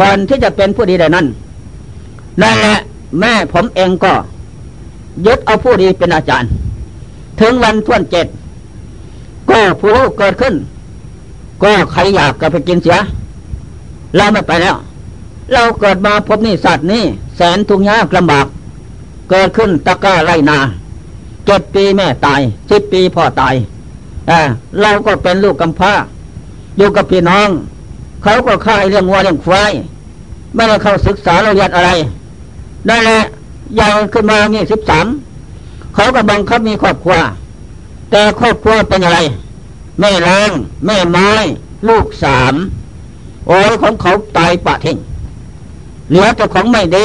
[0.00, 1.26] ก่อนที่จะเป็นผู้ดีได้นั้น
[2.42, 2.78] นั่นแหละ
[3.20, 4.12] แม่ผมเองก็
[5.26, 6.50] ยึดเอาผู้ดีเป็นอาจารย์
[7.40, 8.26] ถึงวันท่วนเจ็ด
[9.50, 10.54] ก็ผู้เกิดขึ้น
[11.62, 12.98] ก็ใครอยากก็ไปกินเสีย
[14.16, 14.76] เราไม่ไปแล้ว
[15.52, 17.04] เราเกิดมาพบนี่สัตว์นี่
[17.36, 18.46] แสนทุกข์ยากลำบาก
[19.30, 20.58] เกิดขึ้นตะก้าไรนา
[21.46, 23.54] เจ็ดปีแม่ตายสิบปีพ่อตาย
[24.80, 25.92] เราก็เป็นลูกกำพร้า
[26.76, 27.48] อยู่กับพี่น้อง
[28.22, 29.72] เขาก็ฆ่ายเรื่องวัวเรื่องควาย
[30.54, 31.90] ไม่ได้เข้าศึกษาเราเรียนอะไร
[32.86, 33.10] ได้แหล
[33.80, 35.06] ยังขึ้นมานี่สิบสาม
[35.94, 37.16] เขาก็บังคับมีครอบครัว
[38.10, 39.18] แต่ครอบครัวเป็นอะไร
[40.00, 40.50] แม่แรง
[40.86, 41.28] แม่ไม้
[41.88, 42.54] ลูกสาม
[43.46, 44.98] โอ้ยของเขาตายปะทิ้ง
[46.08, 47.04] เหลือแต่ของไม่ดี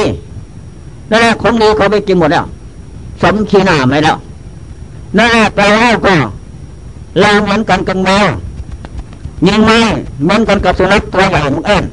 [1.10, 2.46] นั่นแหละของดีเขาไปกินหมดแล้ว
[3.22, 4.16] สมขีหน้าไม่แล้ว
[5.18, 6.14] นั่นแหละแต่แล้วก็
[7.20, 8.28] เราเหมือนกันกับแมว
[9.46, 9.78] ยิงไม้
[10.22, 11.84] เหมือนกันกับสุนัขตัวใหญ่มันเอ็น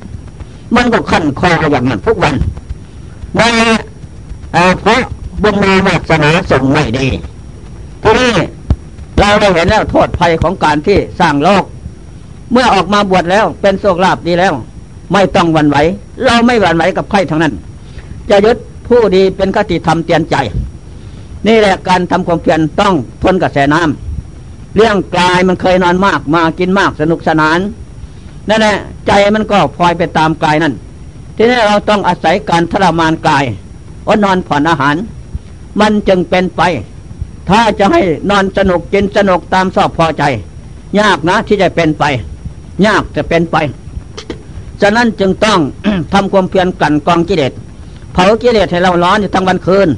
[0.75, 2.35] มันก็ขั้นคออย่างนั้นทุกวัน
[3.37, 3.71] นั่นแหละ
[4.55, 5.01] เพราะ
[5.43, 7.07] บุญมาวาสนาส่งไม่ดี
[8.03, 8.33] ทีนี้
[9.19, 11.63] เราได้เห็นแล้วโทษภัยของการที่สร้างโลก
[12.51, 14.53] เมื่อออกมาบวชแล้วเป็นโชคลาภดีแล้ว
[15.13, 15.77] ไม่ต้องวันไหว
[16.25, 17.53] เราไม่หวั่นไหวกับใครทั้งนั้น
[18.29, 20.35] จะยึดผู้ดีเป็นคติธรรมเตียนใจ
[21.47, 27.59] นี่แหละการทำความเพียรต้องทนกระแสน้ำเรื่องกายมันเคยนอนมากมากินมากสนุกสนาน
[28.49, 28.75] นั่นแหละ
[29.07, 30.73] ใจมันก็พลอยไปตามกายนั่น
[31.35, 33.43] ทีนี้เราต้องอาศัยการทรมานกาย
[34.07, 34.95] อดนอนผ่อนอาหาร
[35.79, 36.61] มันจึงเป็นไป
[37.49, 40.23] ถ้าจะให้นอนสนุกกินสนุกตามชอบพอใจ
[40.99, 42.03] ยากนะที่จะเป็นไป
[42.85, 43.57] ยากจะเป็นไป
[44.81, 45.59] ฉะนั้นจึงต้อง
[46.13, 47.53] ทำความเพียรกันกองกิเลส
[48.13, 49.89] เผากิเลสให้เราร้อนอยู่ทั้งวันคืน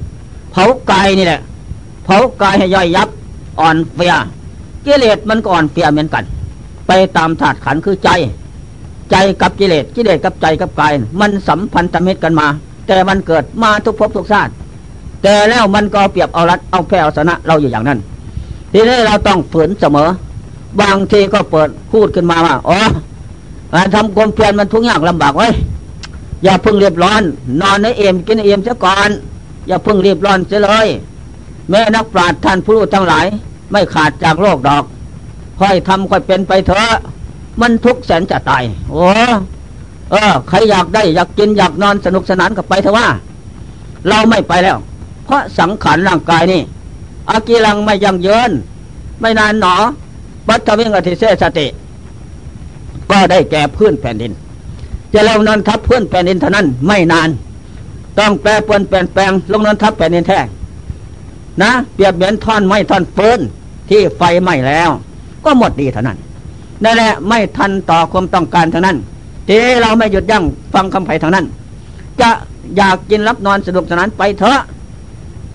[0.51, 1.41] เผากายนี่แหละ
[2.05, 3.09] เผากายให้ย่อยยับ
[3.59, 4.13] อ่อนเปลี้ย
[4.85, 6.23] กิเลสมันก็อ่อนเปลี้ยเหมือนกัน
[6.87, 8.09] ไปตามธาตุขันธ์คือใจ
[9.11, 12.47] ใจกับกิเลสกิเลสกับใจกับกาย มันสัมพันธมิตรกันมา
[12.87, 14.51] แต่มันเกิดมาทุกภพทุกชาติ
[15.23, 17.99] แต่แล้วมันก็เปรียบเอารัดเอาแพ้เอาชนะเราอยู่อย่างนั้น
[18.73, 20.09] ทีนี้เราต้องฝืนเสมอ
[20.81, 22.77] บางทีก็เปิดพูดขึ้นมาว่าอ๋อ
[23.73, 25.49] การทำความเพียรมันทุกข์ยากลำบากไว้
[26.43, 27.21] อย่าพึ่งเรียบร้อน
[27.61, 29.09] นอนในเอ็มกินเอ็มซะก่อน
[29.67, 30.87] อย่าพึ่งเรียบร้อนเสียเลย
[31.69, 33.25] แม่นักปราชญ์ท่านผู้รู้ทั้งหลาย
[33.71, 34.83] ไม่ขาดจากโลกดอก
[35.59, 36.89] ค่อยทำค่อยเป็นไปเถอะ
[37.61, 39.05] มันทุกแสนจะตายโอ้
[40.11, 43.07] เออใครอยากได้อยากกินอยากนอนสนุกสนานก็ไปเถอะว่า
[44.09, 44.77] เราไม่ไปแล้ว
[45.25, 46.61] เพราะสังขารร่างกายนี่
[47.29, 48.51] อากีลังไม่ยังเยิน
[49.21, 49.75] ไม่นานหนอ
[50.47, 51.67] บัตวิงอธิเสสติ
[53.11, 54.31] ก็ได้แก่พื้นแผ่นดิน
[55.13, 57.29] จะเรานอนทับพื้นแผ่นดินเท่านั้นไม่นาน
[58.19, 60.39] ต้องแปรปวนเปลี่ยนแปลงลงนอนทับแผ่นดินแท้
[61.61, 63.39] นะเปรียบเหมือนท่อนไม้ท่อนเฟิน
[63.89, 64.89] ที่ไฟไหม้แล้ว
[65.45, 66.17] ก็หมดดีเท่านั้น
[66.83, 68.97] นั่นแหละไม่ทันต่อความต้องการเท่านั้น
[69.47, 71.45] ทีเราไม่หยุดยั้งฟังคำไผ่ทางนั้น
[72.21, 72.29] จะ
[72.77, 74.59] อยากกินรับนอนสนุกสนานไปเถอะ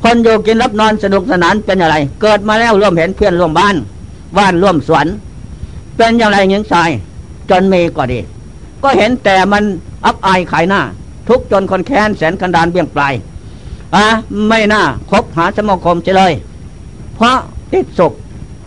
[0.03, 3.77] คนอยู่กินรับนอนสนุกสนานเป็นอะไร เกิดมาแล้วร่วมเห็นเพื่อนร่วมบ้าน
[4.39, 5.07] บ้านร่วมสวน
[5.97, 6.91] เป็นอย่างไรเงี้ยชาย
[7.51, 8.21] จนมีก็ดี
[8.83, 9.63] ก็เห็นแต่มัน
[10.05, 10.81] อับอายขายหน้า
[11.29, 13.15] ทุกจนคนแค้นแสนกันดานเบี่ยงปลาย
[13.95, 14.07] อะ
[14.49, 16.33] ไม่น่าคบหาสมาคมเฉยเลย
[17.15, 17.37] เพราะ
[17.73, 18.13] ติดสุข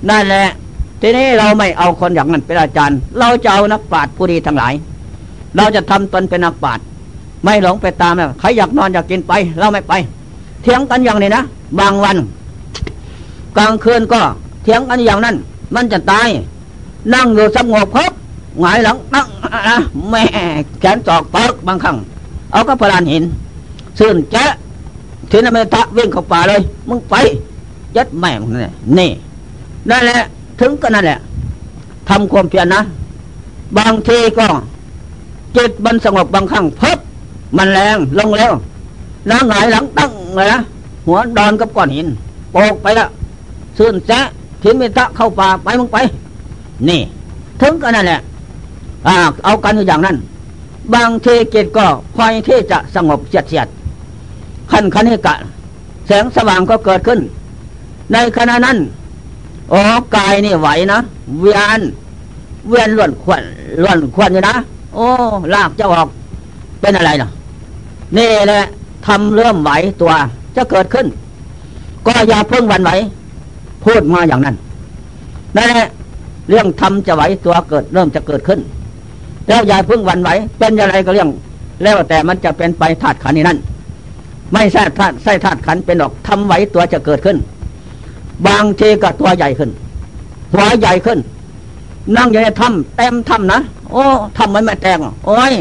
[0.09, 0.47] นั่นแหละ
[1.01, 4.73] ทีนี้เราไม่เอาคนอย่างนั้นเป็นอาจารย์ เราจะเอานักปราชญ์ผู้ดีทั้งหลาย
[5.57, 6.85] เราจะทำตนเป็นนักปราชญ์
[7.43, 9.93] ไม่หลงไปตามใครอยากนอนอยากกินไป เราไม่ไป
[10.61, 11.43] เถียงกันอย่างนี้นะ
[11.79, 12.17] บางวัน
[13.57, 14.19] กลางคืนก็
[14.63, 15.35] เถียงกันอย่างนั้น
[15.75, 16.27] มันจะตาย
[17.13, 18.11] นั่งอยู่สงบพบ
[18.59, 19.27] หงายหลังนั่ง
[19.69, 19.77] นะ
[20.09, 20.23] แม่
[20.79, 21.97] แขนจอกเปิกบางครั้ง
[22.51, 23.23] เอาก็พลานหิน
[23.99, 24.45] ซื่นแจ๊
[25.29, 27.15] ทีนั้นไม่ทะวิ่งเข้าป่าเลย มึงไป
[27.95, 29.11] ยัดแม่งนี่นี่
[29.89, 30.19] นั่นแหละ
[30.59, 31.19] ถึงก็นั่นแหละ
[32.09, 32.81] ทำความเพียรนะ
[33.77, 34.47] บางทีก็
[35.57, 36.97] จิตมันสงบบางครั้งเพับ
[37.57, 38.53] มันแรงลงแล้ว
[39.29, 40.61] น้าหงายหลังตั้งเลยนะ
[41.05, 42.07] หัวดอนกับก้อนหิน
[42.51, 43.07] โปกไปละ
[43.77, 44.19] ซื่นแจ๊
[44.61, 45.97] ทิมิตะเข้าป่าไปมึงไป
[46.87, 47.01] นี่
[47.61, 48.19] ถึงกันนั่นแหละ
[49.07, 50.17] อ่าเอากันอย่างนั้น
[50.93, 53.67] บางทีจิตก็คอยที่จะสงบเฉียดเฉียด
[54.71, 55.35] ขันคณิกะ
[56.07, 57.19] แสงสว่างก็เกิดขึ้น
[58.13, 58.77] ในขณะนั้น
[59.73, 59.81] อ๋อ
[60.15, 60.99] กายนี่ไหวนะ
[61.39, 61.81] เวียน
[62.67, 63.43] เวียนล้วนควัน
[63.81, 64.55] ล้วนควันอยู่นะ
[64.95, 65.07] โอ้
[65.53, 66.07] ลากจะออก
[66.81, 67.31] เป็นอะไรเนาะ
[68.17, 68.63] นี่แหละ
[69.07, 70.13] ทำเริ่มไหวตัว
[70.55, 71.05] จะเกิดขึ้น
[72.05, 72.91] ก็อย่าเพิ่งวันไหว
[73.85, 74.55] พูดมาอย่างนั้น
[75.55, 75.89] นั่นแหละ
[76.49, 78.59] เรื่องทำจะไหวตัวเกิดเริ่มจะเกิดขึ้น
[79.47, 80.29] แล้วอย่าเพิ่งวันไหว
[80.59, 81.29] เป็นอะไรก็เรื่อง
[81.83, 83.59] แล้วแต่มันจะเป็นไปธาตุขันนี้นั่น
[84.53, 87.37] ไม่ใช่ธาตุใช่ธาตุขันเป็นดอกทำไหวตัวจะเกิดขึ้น
[88.47, 89.69] บางทีก็ตัวใหญ่ขึ้น
[90.53, 91.19] หัวใหญ่ขึ้น
[92.15, 93.59] นั่งอยู่ในถ้ำเต็มถ้ำนะ
[93.91, 94.03] โอ้
[94.37, 95.53] ถ้ำมันไม่แตกโอ้ย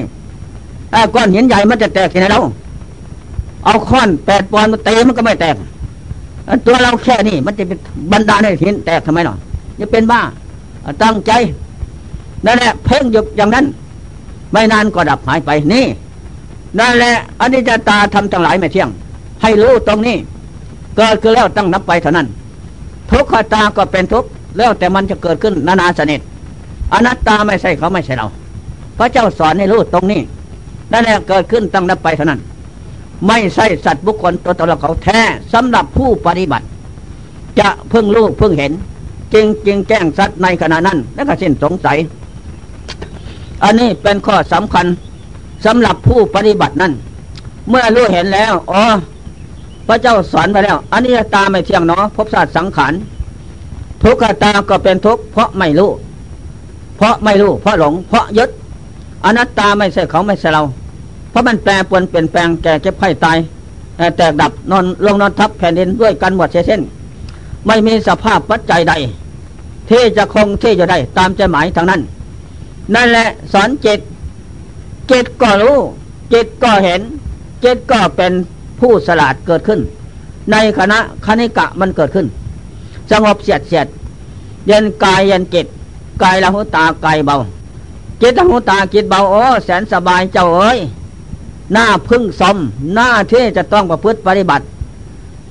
[1.15, 2.41] ก้อนหินใหญ่มันจะแตกที่ไหนเรา
[3.65, 5.55] เอาค้อนแปดปอนด์มาเตะมันก็ไม่แตก
[6.67, 7.79] ตัวเราแค่นี้มันจะเป็น
[8.13, 9.35] บรรดาในหินแตกทำไมหนอ
[9.81, 10.21] จะเป็นบ้า
[11.03, 11.33] ตั้งใจ
[12.45, 13.65] นั่นแหละเพ่งหยุดอย่างนั้น
[14.53, 15.85] ไม่นานก็ดับหายไปนี่
[16.79, 18.89] นั่นแหละอนิจจตาทำทั้งหลายไม่เที่ยง
[19.43, 20.17] ให้รู้ตรงนี้
[20.97, 22.27] เกิดขึ้นแล้วตั้งนับไปเท่านั้น
[23.11, 26.21] ทุกขตาก็เป็นทุกข์แล้วแต่มันจะเกิดขึ้นนานาสนิท
[26.93, 28.27] อนัตตาไม่ใช่เขาไม่ใช่เรา
[28.99, 30.21] พระเจ้าสอนให้รู้ตรงนี้
[30.93, 32.41] นั่นแหละเกิดขึ้นตั้งนับไปเท่านั้น
[33.27, 35.21] ไม่ใช่สัตว์บุคคลตัวตนเขาแท้
[35.53, 36.67] สำหรับผู้ปฏิบัติ
[37.61, 38.73] จะเพิ่งรู้เพิ่งเห็น
[39.35, 41.99] จริงจริงแจ้งสัตว์ในขณะนั้น แล้วก็สิ้นสงสัย
[43.65, 44.87] อันนี้เป็นข้อสำคัญ
[45.67, 46.93] สำหรับผู้ปฏิบัตินั้น
[47.69, 48.83] เมื่อรู้เห็นแล้วอ๋อ
[49.87, 52.93] พระเจ้าสอนไปแล้วอันนี้ตาไม่เที่ยงเนาะพบศาสตร์สังขาร
[54.03, 55.91] ทุกขตาก็เป็นทุกข์เพราะไม่รู้
[56.97, 58.51] เพราะไม่รู้ เพราะหลง เพราะยึด
[59.25, 60.63] อนัตตาไม่ใช่เขาไม่ใช่เรา
[61.31, 63.39] เพราะมันแปรปวนเปลี่ยนแปลงแก่เจ็บไข้ตาย
[64.17, 66.81] แตกดับนอนลงนอนทับแผ่นดินด้วยกันหมดเส้น
[67.67, 68.93] ไม่มีสภาพปัจจัยใด
[69.91, 72.01] ที่จะคงที่จะได้ ตามใจหมายทางนั้น
[72.95, 74.01] นั่นแหละสอนจิต
[75.11, 75.79] จิตก็รู้
[76.33, 77.01] จิตก็เห็น
[77.65, 78.33] จิตก็เป็น
[78.81, 79.81] ผู้สลาดเกิดขึ้น
[80.51, 82.27] ในคณะคณิกะมันเกิดขึ้น
[83.11, 83.87] สงบเสียดเสียด
[84.67, 85.67] เย็นกายเย็นจิต
[86.23, 87.37] กายละหุตากายเบา
[88.21, 90.79] จิตละหุตาจิตเบาโอ้แสนสบายเจ้าเอ้ย
[91.73, 92.57] หน้าพึ่งสม
[92.95, 94.65] หน้าที่จะต้องประพฤติปฏิบัติ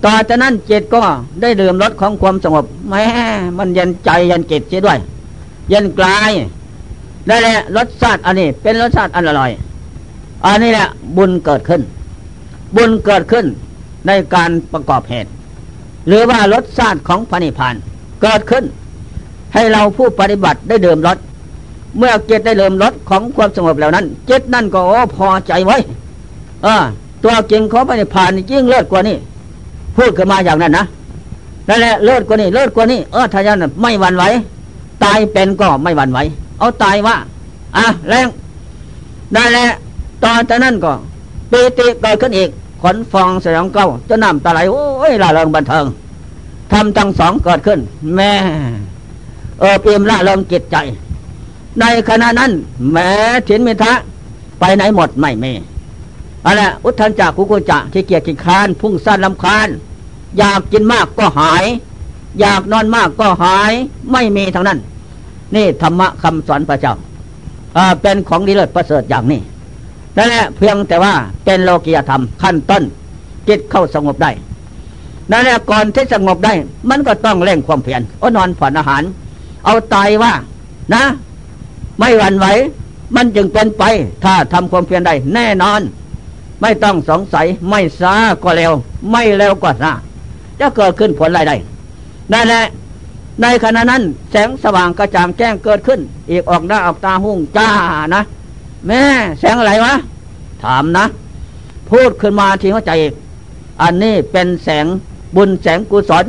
[0.05, 1.01] ต่อจากนั้นจิตก็
[1.41, 3.03] ได้ดื่มรสของความสงบแม้
[3.57, 4.99] มันเย็นใจเย็นจิตเสียด้วย
[5.69, 6.31] เย็นกลาย
[7.27, 9.51] ได้แหละรสชาติอันนี้ เป็นรสชาติอันอร่อย
[10.45, 11.81] อันนี้แหละบุญเกิดขึ้น
[12.75, 13.45] บุญเกิดขึ้น
[14.07, 15.29] ในการประกอบเหตุ
[16.07, 17.75] หรือว่ารสชาติของพระนิพพาน
[18.21, 18.63] เกิดขึ้น
[19.53, 21.17] ให้เราผู้ปฏิบัติได้เดิมรส
[21.97, 25.77] เมื่อเจตได้เดิมรสของความสงบแล้วนั้น เจตนั่นก็อพอใจไว้
[26.63, 26.83] เออ
[27.23, 29.15] ตัวจริงของพระนิพพานยิ่งเลิศกว่านี้
[29.95, 30.85] พูดขึ้นมาอย่างนั้นนะ
[31.67, 34.23] นั่นแหละเลิศกว่านี้เลิศกว่านี้เออทายานไม่หวั่นไหว
[35.03, 36.19] ตายเป็นก็ไม่หวั่นไหว
[36.59, 37.15] เอาตายว่า
[37.77, 38.27] อะแรง
[39.33, 39.71] ได้แล้ว
[40.23, 40.93] ตอนนั้นก็
[41.51, 42.49] ปีติเกิดขึ้นอีก
[42.81, 45.85] ขนฟองสยองเก้าจะน้ำตาไหลโอ้ยละเริงบันเทิง
[46.71, 47.79] ทำทั้งสองเกิดขึ้น
[48.15, 48.31] แม่
[49.59, 50.77] เออเปี่ยมละเริงจิตใจ
[51.79, 52.51] ในขณะนั้น
[52.91, 53.09] แม้
[53.47, 53.93] ถินมิทะ
[54.59, 55.45] ไปไหนหมดไม่เม
[56.45, 59.67] อะไรอุทันจากกุกุจะที่เกียจกิคาน พุ่งสั้นลำคาญ
[60.37, 61.65] อยากกินมากก็หาย
[62.39, 63.71] อยากนอนมากก็หาย
[64.11, 64.79] ไม่มีทั้งนั้น
[65.55, 66.95] นี่ธรรมะคำสอนพระเจ้า
[68.01, 69.41] เป็นของดีเลิศประเสริฐอย่างนี้
[70.17, 71.13] นั่นแหละเพียงแต่ว่า
[71.45, 72.83] เป็นโลกียธรรมขั้นต้น
[73.47, 74.31] จิตเข้าสงบได้
[75.31, 76.53] นั่นแหละก่อนที่สงบได้
[76.89, 79.03] มันก็ต้องเร่งความเพียรอนอนผ่อนอาหาร
[79.65, 80.33] เอาตายว่า
[80.93, 81.03] นะ
[81.99, 82.47] ไม่หวั่นไหว
[83.15, 83.83] มันจึงเป็นไป
[84.23, 85.81] ถ้าทำความเพียรได้แน่นอน
[86.61, 88.73] ไม่ต้องสงสัยไม่ซาก็เร็ว
[89.11, 89.91] ไม่เร็วก็ซา
[90.59, 91.55] จะเกิดขึ้นผลอะไรได้
[92.31, 92.65] นั่นแหละ
[93.41, 95.99] ในขณะนั้น แสงสว่างกระจ่างแจ้งเกิดขึ้น
[96.29, 97.69] อีกออกหน้าออกตาหุ่งจ้า
[98.15, 98.21] นะ
[98.87, 99.01] แม่
[99.39, 99.93] แสงอะไรวะ
[100.63, 101.05] ถามนะ
[101.89, 103.13] พูดขึ้นมาทีหัวใจอีก
[103.81, 104.85] อันนี้เป็นแสง
[105.35, 106.25] บุญแสงกุศล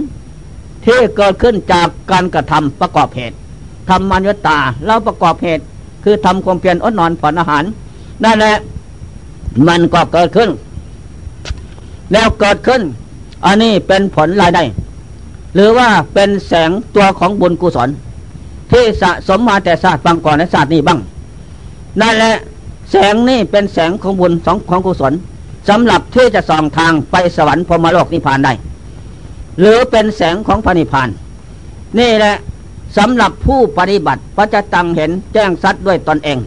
[0.85, 3.37] ที่เกิดขึ้นจากการกระทำประกอบเหตุ
[3.89, 5.65] ทำมัญญตาแล้วประกอบเหตุ
[6.05, 7.65] คือทำความเพียรอดนอนผ่อนอาหาร
[8.25, 8.57] นั่นแหละ
[9.69, 10.51] มันก็เกิดขึ้น
[12.13, 12.83] แล้วเกิดขึ้น
[13.45, 14.63] อันนี้เป็นผลรายได้
[15.55, 17.89] หรือว่าเป็นแสงตัวของบุญกุศล
[18.73, 20.99] ที่สะสมมาแต่ศาสตร์บางก่อนในศาสตร์นี้บ้าง
[22.01, 22.35] นั่นแหละ
[22.91, 25.13] แสงนี่เป็นแสงของบุญสองของกุศล
[25.69, 28.53] สำหรับที่จะส่องทางไปสวรรค์พรมโลกนิพพานได้
[29.61, 31.09] หรือเป็นแสงของพระนิพพาน
[31.99, 32.37] นี่แหละ
[32.97, 36.39] สำหรับผู้ปฏิบัติพระจะตังเห็นแจ้งสัตว์ด้วยตนเอง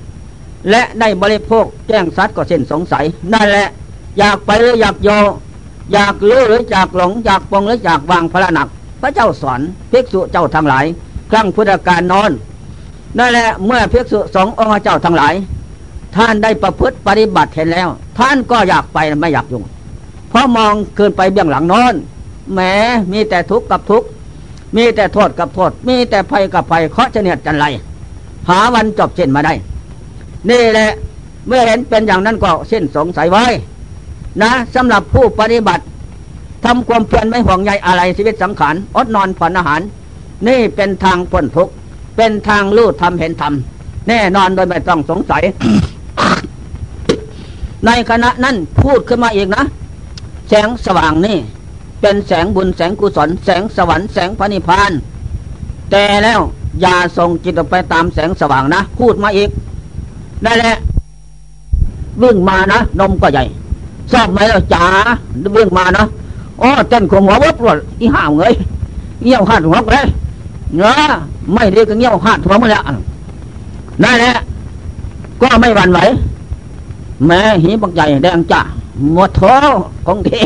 [0.69, 3.67] และได้บริโภคแจ้งสัตว์ก็เส้นสงสัยนั่นแหละ
[4.19, 5.09] อยากไปหรืออยากโย
[5.93, 8.67] อยากลื้อหรืออยากหลงอยากปองหรืออยากวางพระหนัก
[9.01, 10.85] พระเจ้าสอนภิกษุเจ้าทั้งหลาย
[11.31, 12.31] ครั้งพุทธกาลนอน
[13.17, 15.33] นั่นแหละเมื่อภิกษุสององค์เจ้าทั้งหลาย
[16.15, 19.63] ท่านได้ประพฤติปฏิบัติเห็นแล้ว ท่านก็อยากไปไม่อยากยุ่ง
[20.29, 21.93] เพราะมองเกินไปเบื้องหลังนอน
[22.53, 22.59] แหม
[23.11, 24.07] มีแต่ทุกข์กับทุกข์
[24.75, 27.65] มีแต่โทษกับโทษ มีแต่ภัยกับภัยเคาะเฉนียดจันไร
[28.49, 29.53] หาวันจบเช่นมาได้
[30.49, 30.91] นี่แหละ
[31.47, 33.45] เมื่อเห็นเป็นอย่างนั้นก็เส้นสงสัยไว้
[34.43, 35.83] นะสำหรับผู้ปฏิบัติ
[36.65, 39.81] ทำความเพียรไม่ห่วงใยอะไรชีวิตสังขารอดนอนผ่อนอาหาร
[40.47, 41.73] นี่เป็นทางพ้นทุกข์
[42.15, 45.43] เป็นทางรู้ทำเห็นทำแน่นอนโดยไม่ต้องสงสัย
[47.85, 49.63] ในขณะนั้นพูดขึ้นมาอีกนะ
[50.49, 51.37] แสงสว่างนี่
[52.01, 54.91] เป็นแสงบุญแสงกุศลแสงสวรรค์แสงพระนิพพาน
[55.91, 56.41] แต่แล้ว
[56.81, 59.49] อย่าส่งจิตออกไปตามแสงสว่างนะ พูดมาอีก
[60.43, 60.75] ได้แหละ
[62.21, 63.45] วิ่งมานะนมก็ใหญ่
[64.11, 64.83] ชอบไหมเราจ๋า
[65.55, 66.05] วิ่งมานะ
[66.61, 68.53] อ๋อเต้นขมหัววับรวดอีห่าเงย
[69.23, 70.05] เงี้ยวหัดหัวเลย
[70.77, 71.11] เนาะ
[71.53, 72.83] ไม่ดีก็เงี้ยวหัดหัวมาแล้ว
[74.03, 74.33] นั่นแหละ
[75.41, 75.99] ก็ไม่หวั่นไหว
[77.25, 78.61] แม่หีบักใหญ่แดงจ่า
[79.13, 79.55] หมดท้อ
[80.05, 80.39] ของดี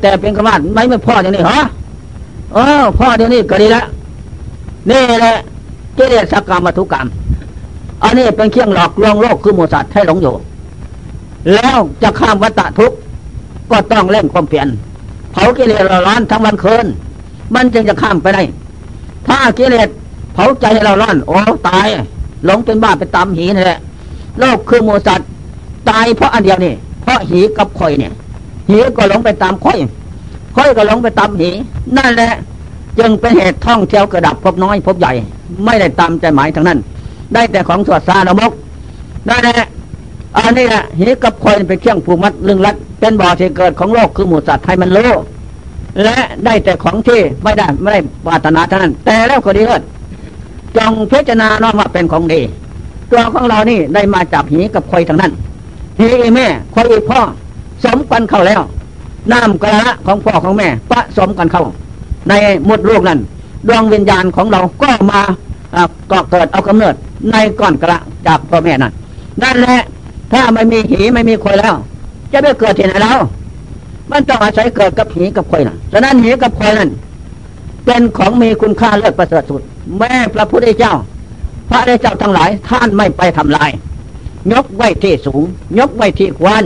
[0.00, 1.58] แต่เป็นกระมไม่ไม่พ่ออย่างนี้เหรอ
[2.54, 3.86] เออพ่อเดี๋ยวนี้ก็ดีแล้ว
[4.90, 5.36] นี่แหละ
[5.96, 7.06] กิเลสกรรมวัตถุกรรม
[8.02, 10.34] อันนี้เป็นเครื่องหลอกลวงโลกคือมูสัตว์ให้หลงอยู่
[11.54, 12.96] แล้วจะข้ามวัฏทุกข์
[13.70, 14.68] ก็ต้องเล่นความเปลี่ยน
[15.32, 16.86] เผากิเลสเราร้อนทั้งวันคืน
[17.54, 18.42] มันจึงจะข้ามไปได้
[19.26, 19.88] ถ้ากิเลส
[20.34, 21.36] เผาใจให้เราร้อน โอ้
[21.68, 21.86] ตาย
[22.44, 23.80] หลงเป็นบ้าไปตามหีนี่แหละ
[24.38, 25.28] โลกคือมูสัตว์
[25.90, 28.12] ตายเพราะอันเดียวนี่เพราะหีกับข่อยเนี่ย
[28.70, 29.78] หีก็หลงไปตามข่อย
[30.56, 31.50] ข่อยก็หลงไปตามหี
[31.96, 32.32] นั่นแหละ
[32.98, 35.12] จึงเป็นเหตุท่องเที่ยวกระดับพบน้อยพบใหญ่
[35.64, 36.78] ไม่ได้ตามใจหมายทั้งนั้น
[37.34, 38.52] ได้แต่ของสวดซาละมก
[39.28, 39.66] นั่นแหละ
[40.36, 44.98] อันนี้แหละหีกับข่อยเป็นเครื่องผูกมัดลึงรัดเป็นบ่อที่เกิดของโลกคือหมูสัตว์ไทยมันโล
[46.02, 49.82] และได้แต่ของที่ไม่ได้ไม่ได้ปรารถนาเท่านั้น แต่แล้วก็ดีเลิศ
[50.76, 52.40] จงพิจารณาน้อมว่าเป็นของดี
[53.10, 55.32] ตัวของเรานี่ได้มาจากหีกับข่อยทั้งนั้น
[56.00, 57.20] หีแม่ข่อยพ่อ
[57.84, 58.60] สมกันเข้าแล้ว
[59.32, 61.64] น้ำกระละของพ่อของแม่ปะสมกันเข้า
[62.28, 62.32] ใน
[62.68, 63.20] มดลูกนั้น
[63.68, 65.20] ดวงวิญญาณของเราก็มา
[66.10, 66.94] ก็เกิดเอากำเนิด
[67.30, 68.92] ในก้อนกระจากพ่อแม่นั้น
[69.42, 69.80] นั่นแหละ
[70.32, 71.74] ถ้าไม่มีหีไม่มีคอยแล้ว
[72.32, 73.18] จะไม่เกิดที่ไหนแล้ว
[74.10, 76.90] มันต้องอาศัยเกิดกับหีกับคอยนะฉะนั้นหีกับคอยนั้น
[77.84, 79.62] เป็นของมีคุณค่าเลิศประเสริฐสุด
[79.98, 80.94] แม่พระพุทธเจ้า
[81.70, 83.70] พระเจ้าทั้งหลาย ท่านไม่ไปทำลาย
[84.52, 85.42] ยกไว้ที่สูง
[85.78, 86.56] ยกไว้ที่ควา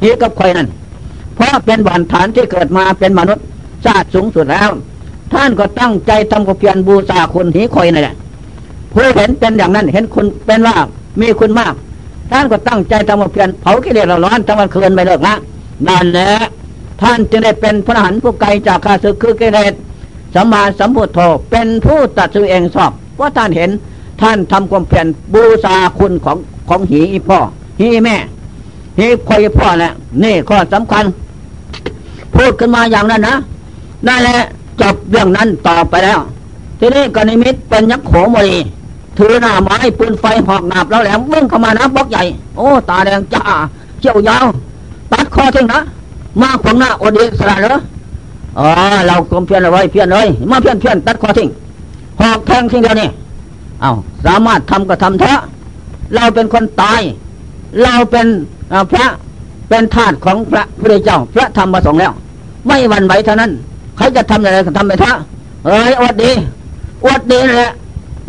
[0.00, 0.68] นหีกับคอยนั้น
[1.34, 3.44] เพราะเป็นบันฐานที่เกิดมาเป็นมนุษย์
[3.84, 4.70] ชาติสูงสุดแล้ว
[5.32, 8.16] ท่านก็ตั้งใจทำกุเพียรบูชาคนหีคอยนั่นแหละ
[8.92, 10.76] ผู้เห็นเป็นอย่างนั้นเห็นคุณเป็นว่า
[11.20, 11.74] มีคุณมาก
[12.30, 15.34] ท่านก็ตั้งใจทำความเพียรเผากิเลสเราร้อนทั้งวันคืนไม่เลิกละ
[15.88, 16.30] นั่นแหละ
[17.00, 19.72] ท่านจึงได้เป็นพระหันผู้ไกลจากข้าศึกคือกิเลส
[20.34, 23.70] สัมมาสัมพุทโธเป็นผู้ตัดสินเองสอบเพราะท่านเห็น
[24.22, 26.36] ท่านทำความเพียรบูชาคุณของ
[26.68, 27.38] ของหีพ่อ
[27.80, 28.16] หีแม่
[29.00, 31.04] หีคอยพ่อแหละนี่ข้อสำคัญ
[32.34, 33.36] พูดขึ้นมาอย่างนั้นนะ
[34.06, 34.38] นั่นแหละ
[34.80, 36.20] จบเรื่องนั้นต่อไปแล้ว
[36.78, 38.56] ทีนี้กนิมิตเป็นยักษ์โขมรี
[39.18, 42.22] ถือหน้าไม้ปืนไฟหอกหนาบแล้วแหลมวิ่งเข้ามานะบล็อกใหญ่
[42.56, 43.42] โอ้ ตาแดงจ้า
[44.00, 44.46] เจียวยาว
[45.12, 45.80] ตัดคอทิ้งนะ
[46.40, 47.80] มาขวางหน้าอดีสระเหรอ
[48.58, 48.66] อ๋อ
[49.06, 51.48] เรากลมเพียนเอาไว้เพียนเลยมาเพียนเพียนตัดคอทิ้ง
[52.20, 53.08] หอกแทงทิ้งเดียวนี่
[53.80, 53.92] เอา
[54.26, 55.40] สามารถทำก็ทำเถอะ
[56.14, 57.00] เราเป็นคนตาย
[57.82, 58.26] เราเป็น
[58.92, 59.06] พระ
[59.68, 62.12] เป็นทาสของพระพุทธเจ้า พระธรรมประสงค์แล้ว
[62.66, 63.50] ไม่หวั่นไหวเท่านั้น
[63.96, 65.16] ใครจะทำอะไรก็ทำไปเถอะ
[65.66, 66.30] เอ้ยอดดี
[67.06, 67.72] อดดีแหละ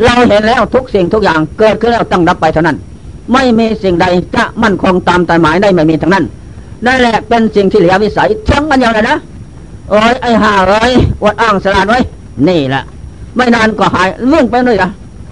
[0.04, 2.78] เราเห็นแล้วทุกสิ่งทุกอย่างเกิดขึ้นแล้วตั้งรับไปเท่านั้น
[3.34, 6.26] ไม่มีสิ่งใดจะมั่นคงตามตายหมายได้ไม่มีทั้งนั้น
[6.86, 9.18] นั่นแหละเป็นสิ่งที่เหลือวิสัยเชื่องกันอย่างไรนะ
[9.90, 10.92] โอ้ยไอ้ห่าเอ้ย
[11.24, 12.00] อดอ้างสลาดไว้
[12.48, 12.84] นี่แหละ
[13.36, 14.90] ไม่นานก็หายเรื่องไปเลยอะ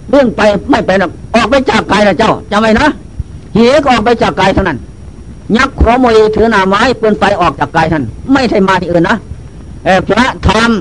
[0.10, 2.88] เรื่องไปไม่ไปหรอกออกไปจากกายละเจ้าจำไว้นะ
[3.56, 4.78] เหียก็ออกไปจากกายเท่านั้น
[5.58, 9.18] ยักษ์ขอมวยถือหนาไม้ปืนไฟออกจากกายท่านไม่ใช่มาที่อื่นนะ
[9.86, 10.72] เอพระธรรม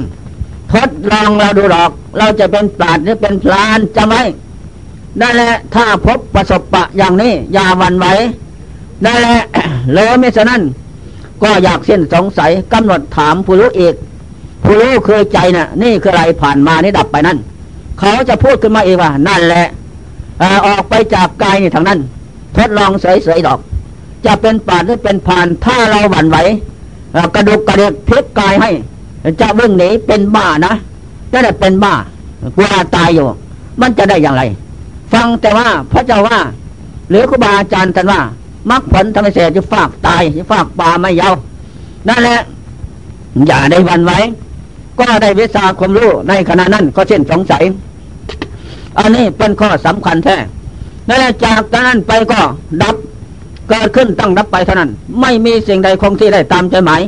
[0.72, 4.16] ทดลองเราดูหรอก เราจะเป็นปราดหรือเป็นพลานจะไหม
[5.20, 8.06] นั่นแหละถ้าพบประสบปะอย่างนี้ อย่าหวั่นไหว
[9.04, 9.40] นั่นแหละ
[9.94, 10.62] เลยไม่ฉะนั้น
[11.42, 13.94] ก็อยากเส้นสงสัยกำหนดถามผู้รู้อีก
[14.64, 17.38] ผู้รู้เคยใจนะ่ะ นี่คืออะไรผ่านมานี่ดับไปนั่น
[18.00, 19.66] เขาจะพูดขึ้นมาเองว่า นั่นแหละ
[20.66, 21.98] ออกไปจากกายนี่ทางนั้น
[22.56, 23.58] ทดลองเสยๆดอก
[24.26, 26.38] จะเป็นป่าหรือเป็นผ่าน ถ้าเราหวั่นไหว
[27.34, 28.70] กระดุกกระเดกพลิกกายให้
[29.40, 30.74] จะวิ่งหนีเป็นบ้านะ
[31.32, 31.94] จะได้เป็นบ้า
[32.56, 33.26] กลัวตายอยู่
[33.80, 34.42] มันจะได้อย่างไร
[35.12, 36.38] ฟังแต่ว่าพระเจ้าว่า
[37.08, 38.20] หรือครูบาอาจารย์ท่านว่า
[38.70, 41.34] มรรคผลธรรมเสดจะฝากตายจะฝากป่าไม่ยาว
[42.08, 42.40] นั่นแหละ
[43.46, 44.18] อย่าได้วันไว้
[44.98, 47.62] ก็ได้วิชาความรู้ในขณะนั้นก็เช่นสงสัย
[48.98, 50.36] อันนี้เป็นข้อสำคัญแท้
[51.08, 52.40] นั่นแหละจากนั้นไปก็
[52.82, 52.96] ดับ
[53.68, 54.90] เกิดขึ้นตั้งดับไปเท่านั้น
[55.20, 57.02] ไม่มีสิ่งใดคงที่ได้ตามใจหมาย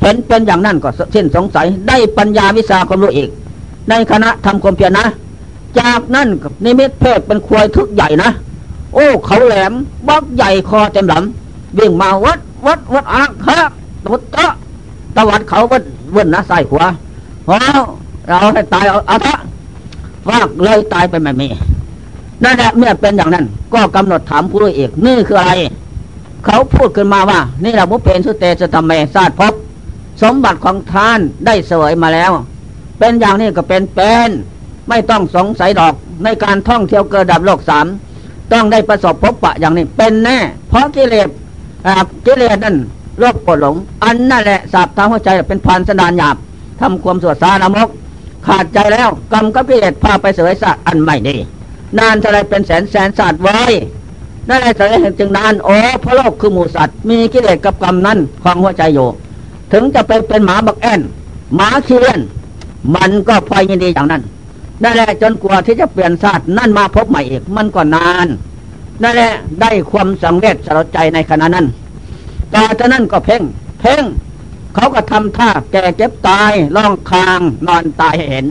[0.00, 3.28] เห็นเป็นอย่างนั้นก็สิ้นสงสัยได้ปัญญาวิชาความรู้อีก
[3.88, 5.04] ในคณะทำความเพียรนะ
[5.80, 6.28] จากนั้น
[6.64, 8.30] นิมิตเพศเป็นควายทึกใหญ่นะ
[8.94, 9.72] โอ้ เขาแหลม
[10.08, 13.70] บักใหญ่คอเต็มหลำวิ่งมาวัดวัดวัดอักครับ
[14.06, 14.52] ตุดเตะ
[15.16, 15.82] ตวัดเขาวัด
[16.14, 16.84] วนนะใส่หัว
[17.46, 17.58] พอ
[18.28, 19.34] เราให้ตายเอาเอาทะ
[20.26, 21.46] ฟาเลยตายไปไม่มี
[22.44, 23.44] นั่นแหละเมื่อเป็นอย่างนั้น
[23.74, 25.52] ก็กำหนดถามผู้รู้อีกนี่คืออะไร
[26.44, 29.54] เขาพูดขึ้นมาว่า นี่เราบุเพนสุเตจะทำไมศาสพบ
[30.22, 32.32] สมบัติของท่านได้เสวยมาแล้ว
[32.98, 34.30] เป็นอย่างนี้ก็เป็นเป็น
[34.88, 37.86] ไม่ต้องสงสัยดอกในการท่องเที่ยวเกิดดับโลกสาม
[38.52, 41.28] ต้องได้ประสบพบปะอย่างนี้เป็นแน่ เพราะกิเลส
[42.26, 42.76] กิเลสนั่น
[43.20, 46.36] โลกปวดหลง อันนั่นแหละสาบทางหัวใจเป็นพันสดานหยาบ
[46.80, 47.88] ทำความสวดสารมก
[48.46, 51.36] ขาดใจแล้วกรรมกับกิเลสพาไปเสวยสัตว์อันไม่ดี
[51.98, 53.58] นานเท่าไรเป็นแสนแสนศาสตร์ไว้
[54.48, 59.08] นั่นแหละสาเหตุจึงนานโอ้พระโลกคือหมูสัตว์ มีกิเลสกับกรรมนั้นของหัวใจอยู่
[59.72, 61.00] ถึงจะไปเป็นหมาบักแอน
[61.54, 62.20] หมาเคียน
[62.94, 64.22] มันก็พอยินดีอย่างนั้น
[64.82, 68.26] นั่นแหละจนกว่าที่จะเปลี่ยนศาสตร์นั่นมาพบใหม่อีกมันก็นาน
[69.02, 71.66] นั่นแหละได้ความสังเวชสลดใจในขณะนั้น
[72.54, 73.42] ต่อจากนั้นก็เพ่ง
[73.80, 74.04] เพ่ง
[74.74, 78.46] เขาก็ทำท่าแก่เก็บตายล่องคาง นอนตายให้เห็น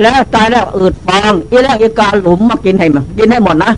[0.00, 3.72] แล้วตายแล้วอืดฟองอีแรกอีกาหลุมมากินให้มันกินให้หมดนะ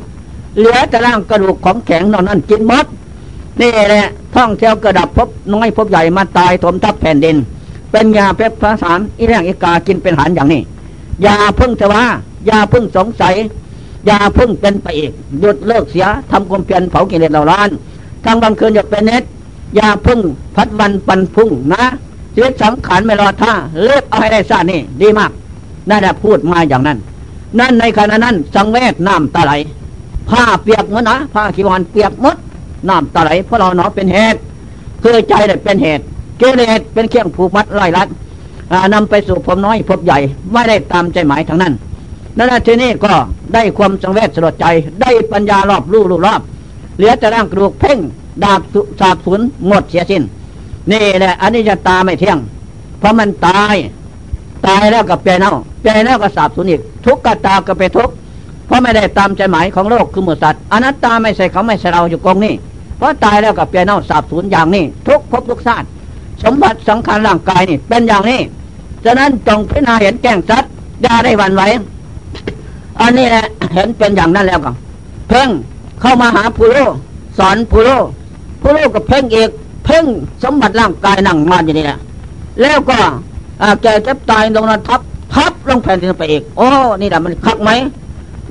[0.57, 2.87] เหลือแต่ร่างกระดูกของแข็งนอนนั้นกินหมด
[3.61, 7.37] นี่แหละท่องเที่ยวกระดับพบน้อยพบใหญ่มาตายถมทับแผ่นดิน
[7.91, 10.63] เป็นยาเพชรพระสารอีแรกอีกากินเป็นอาหารอย่างนี้
[11.23, 12.03] อย่าพึ่งเถว่า
[12.49, 13.35] ยาพึ่งสงสัย
[14.09, 17.69] ยาพึ่งเป็นไปอีกหยุดเลิกเสียทำความเพียรเผากิเลสเหล่าล้าน
[18.25, 19.25] ทางบางคืนอย่าเป็นเน็ต
[19.79, 20.21] ยาพึ่ง
[20.57, 21.85] พัดวันปันพุ่งนะ
[22.35, 23.53] ชีวิตสังขารไม่รอท่า
[23.85, 25.31] เลิกเอาให้ได้ซานี่ดีมาก
[25.89, 26.99] นั่นแหละพูดมาอย่างนั้น
[27.59, 29.53] นั่นในขณะนั้นสังเวชน้ำตาไหล
[30.31, 32.37] ผ้าเปียกมดนะผ้าขีวรเปียกมด
[32.89, 34.39] น้ำตาไหลเพราะเราเนาะเป็นเหตุ
[35.03, 36.05] คือใจเนี่ยเป็นเหตุ
[36.39, 36.63] เกเร
[36.95, 38.09] เป็นเครื่องผูกมัดไล่ลัด
[38.95, 40.19] นำไปสู่พมน้อยพบใหญ่
[40.53, 41.73] ไม่ได้ตามใจหมายทั้งนั้น
[42.37, 43.13] นั่นทีนี้ก็
[43.55, 44.67] ได้ความสังเวชสลดใจ
[45.01, 46.41] ได้ปัญญารอบรู้รู้รอบ
[46.97, 47.99] เหลือแต่ร่างกระดูกเพ่ง
[48.45, 48.61] ดาบ
[49.01, 50.23] สาบสูญหมดเสียสิ้น
[50.91, 52.39] นี่แหละอันนี้จะตาไม่เที่ยง
[52.99, 53.75] เพราะมันตาย
[54.67, 58.15] ตายแล้วก็เปลี่ยนเอาเปลี่ยนแล้วก็สาบสูญอีก ทุกข์ก็ตาก็ไปทุกข์
[58.67, 62.55] เพราะไม่ได้ตามใจหมายของโลกคือหมูสัตว์อนัตตาไม่ใช่เขาไม่ใช่เราอยู่กองนี้
[62.97, 65.87] เพราะตายแล้วก็เปลี่ยนเอาสาบสูญอย่างนี้ทุกภพทุกชาติ
[66.43, 68.41] สมบัติสังขารร่างกายนี่เป็นอย่างนี้
[69.05, 70.65] ฉะนั้นจงพิจารณาเห็นแจ้งชัด
[71.03, 71.63] อย่าได้วันไหว
[73.01, 74.73] อันนี้แหละเห็นเป็นอย่างนั้นแล้วก็
[75.29, 75.49] เพ่ง
[76.01, 76.89] เข้ามาหาผู้รู้
[77.39, 78.01] สอนผู้รู้
[78.61, 79.51] ผู้รู้ก็เพ่งเอก
[79.85, 80.05] เพ่ง
[80.43, 81.99] สมบัติร่างกายนั่งมาอย่างนี้แหละ
[82.61, 82.99] แล้วก็
[83.83, 85.01] แก่เจ็บตายลงนั้นทับ
[85.35, 86.69] ทับลงแผ่นดินไปอีกโอ้
[87.01, 87.71] นี่แหละมันคักไหม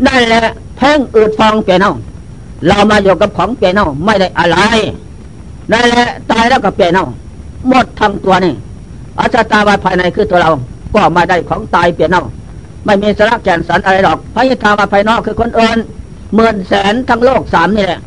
[0.05, 0.41] ได้แหละ
[0.77, 1.93] เพ่งอืดฟองเปลี่ยนเอา
[2.67, 4.57] เรามาอยู่กับของเปลี่ยนเอาไม่ได้อะไร
[5.71, 7.05] ได้แหละตายแล้วก็เปลี่ยนเอา
[7.67, 8.53] หมดทั้งตัวนี่
[9.19, 10.51] อาชตาวาภายในคือตัวเรา
[10.93, 12.23] ก็มาได้ของตายเปลี่ยนเอา
[12.85, 15.77] ไม่มีสาระแก่นสารอะไรหรอกพระยธามาภายนอกคือคนอื่น
[16.35, 17.99] หมื่นแสนทั้งโลกสามนี่แหละ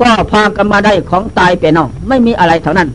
[0.00, 2.88] ก็พากันมาได้ของตายเปลี่ยนเอาไม่มีอะไรเท่านั้น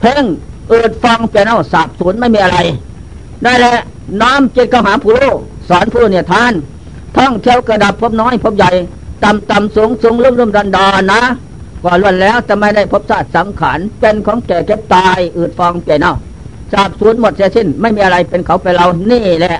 [0.00, 0.24] เพ่ง
[0.68, 2.58] เอิดฟังเปลี่ยนเอาสาบสูญไม่มีอะไร
[3.44, 3.76] ได้แหละ
[4.22, 5.34] น้ำจิตกหาผู้รู้
[5.68, 6.52] สอนผู้เนี่ยทาน
[7.16, 8.72] ท่องเที่ยวกระดับพบน้อยพบใหญ่
[9.24, 11.22] ต่ำต่ำสูงสูงลุ่มลุ่มดันดอนนะ
[11.84, 16.14] ก่อนล้วนแล้วจะไม่ได้พบชาติสังขารเป็นของแก่เก็บตายอืดฟองเปลี่ยนเอา
[16.72, 19.58] สาบสูญหมดเสียสิ้นไม่มีอะไรเป็นเขาเป็นเรานี่แหละ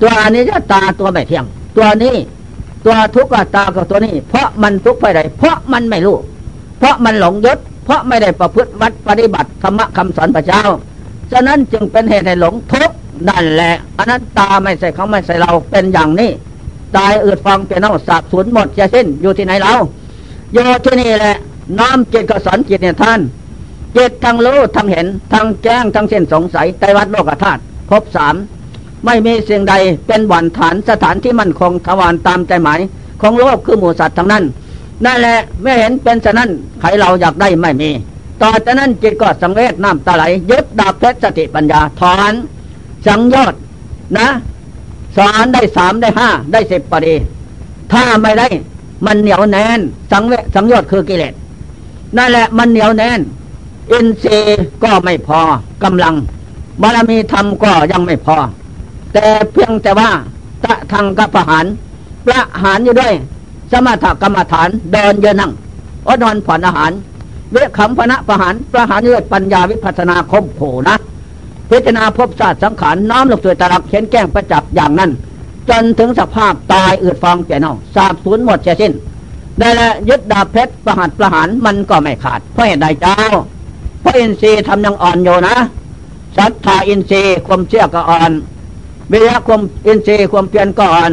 [0.00, 1.44] ตัวนี้จะตาตัวไม่เที่ยง
[1.76, 2.16] ตัวนี้
[2.84, 6.16] ตัวทุกข์ตากับตัวนี้ เพราะมันทุกข์ไปไหนเพราะมันไม่รู้
[6.78, 10.62] เพราะมันหลงยศ เพราะไม่ได้ประพฤติวัดปฏิบัติธรรมะคำสอนพระเจ้า
[11.32, 12.96] ฉะนั้นจึงเป็นเหตุให้หลงทุกข์
[13.28, 16.30] นั่นแหละอนัตตาไม่ใช่เขาไม่ใช่เราเป็นอย่างนี้
[16.96, 19.74] ตายอืดฟองเป็นเอาสาบสูญหมดจะสิ้นอยู่ที่ไหนเรา
[20.52, 21.36] อยู่ที่นี่แหละ
[21.78, 23.20] น้อมจิตก็สอนจิตเนี่ยท่าน
[23.96, 28.34] จิตทั้งรู้ทั้งเห็นทั้งแจ้งทั้งเส้นสงสัยไตรวัดโลกธาตุพบสาม
[29.04, 29.74] ไม่มีสิ่งใด
[30.06, 32.80] เป็นบ่อนฐานสถานที่มั่นคงทวารตามใจหมาย
[33.22, 34.44] ของโลกคือหมูสัตว์ทั้งนั้น
[35.04, 37.90] นั่นแหละไม่เห็นเป็นฉะนั้นใครเราอยากได้ไม่มี
[38.42, 42.32] ต่อจากนั้นจิตก็สังเวชน้ำตาไหลยึดดาบเพชรสติปัญญาถอน
[43.06, 43.54] สังยอด
[44.18, 44.28] นะ
[45.16, 47.14] สอนได้สามได้ห้าได้สิบปดี
[47.92, 48.48] ถ้าไม่ได้
[49.06, 49.80] มันเหนียวแน่น
[50.12, 51.34] สังเวสังยอดคือกิเลส
[52.16, 53.20] นั่นแหละมันเหนียวแน่น
[53.90, 55.40] อินทรีย์ก็ไม่พอ
[55.84, 56.14] กำลัง
[56.82, 58.36] บารมีธรรมก็ยังไม่พอ
[59.12, 60.10] แต่เพียงแต่ว่า
[60.64, 61.64] ตะทางกับประหาร
[62.26, 63.12] ประหารอยู่ด้วย
[63.72, 65.52] สมถกรรมฐานเดินเยนั่ง
[66.06, 66.90] อดนอนผ่อนอาหาร
[67.52, 70.94] เวคขำพนะประหารประหารด้วยปัญญาวิพัฒนาคมโผนะ
[71.70, 75.10] พิจารณาพบศาสตร์สังขารน้อมลงสู่ตรักเข็นแก้งประจับอย่างนั้น
[75.68, 78.92] จนถึงสภาพตายอืดฟองเปลี่ยนเอาสาบสูญหมดเสียสิ้น
[79.58, 83.16] ได้ละยึดดาบเพชรประหัตประหารมันก็ไม่ขาดเพราะเหตุใดเจ้า
[84.00, 85.56] เพราะอินทรีย์ทำยังอ่อนโยนะ
[86.36, 88.32] ศรัทธาอินทรีย์ความเชื่อก็อ่อน
[89.10, 91.10] วิริยะความอินทรีย์ความเพียรก่อน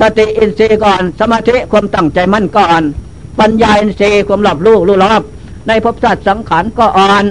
[0.00, 2.82] สติอินทรีย์ก่อน สมาธิความตั้งใจมั่นก่อน
[3.38, 5.22] ปัญญาอินทรีย์ความหลับรู้รู้รอบ
[5.68, 7.24] ในภพชาติสังขารก็อ่อน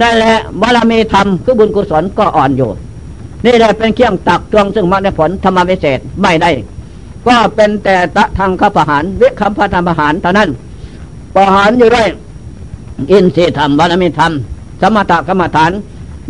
[0.00, 2.70] นั่นแหละบารมีธรรมคือบุญกุศลก็อ่อนอยู่
[3.46, 6.50] นี่แหละเป็นเครื่องตักตวงซึ่งมรรคผลธรรมวิเศษไม่ได้
[7.26, 10.48] ก็เป็นแต่ตะทางข้าปหารวิคัมพธรรมปหารเท่านั้น
[11.34, 12.08] ประหารอยู่ด้วย
[13.10, 14.32] อินทรีย์ธรรมบารมีธรรม
[14.80, 15.70] สมถกรรมฐาน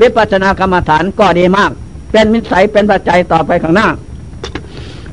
[0.00, 1.70] วิปัสสนากรรมฐานก็ดีมาก
[2.12, 3.88] เป็นมิสัยเป็นปัจจัยต่อไปข้างหน้า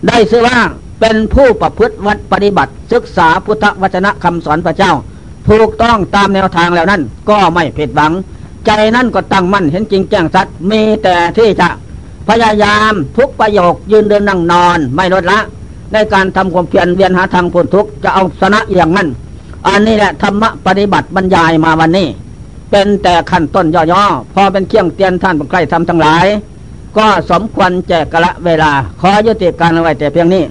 [0.08, 0.58] ได้ชื่อว่า
[1.00, 4.94] เป็นผู้ประพฤติวัดปฏิบัติ ศึกษาพุทธวจนะคำสอนพระเจ้า
[5.50, 8.12] ถูกต้องตามแนวทางแล้วนั้นก็ไม่ผิดหวัง
[8.68, 11.70] ใจนั่นก็ตั้งมั่นเห็นจริงแจ้งสัตว์มีแต่ที่จะ
[12.28, 15.40] พยายามทุกประโยคยืนเดินนั่งนอนไม่ลดละ
[15.94, 19.08] ในการทำความเพียรเวียนหาทางพ้นทุกข์จะเอาชนะอย่างนั้น
[19.68, 22.08] อันนี้แหละธรรมะปฏิบัติบรรยายมาวันนี้
[22.72, 26.26] เป็นแต่ขั้นต้นย่อๆ พอเป็นเครื่องเตือนท่านผู้ใครทำทั้งหลาย
[26.98, 30.44] ก็สมควรแจกกะละเวลา ขอยุติการเอาไว้แต่เพียงนี้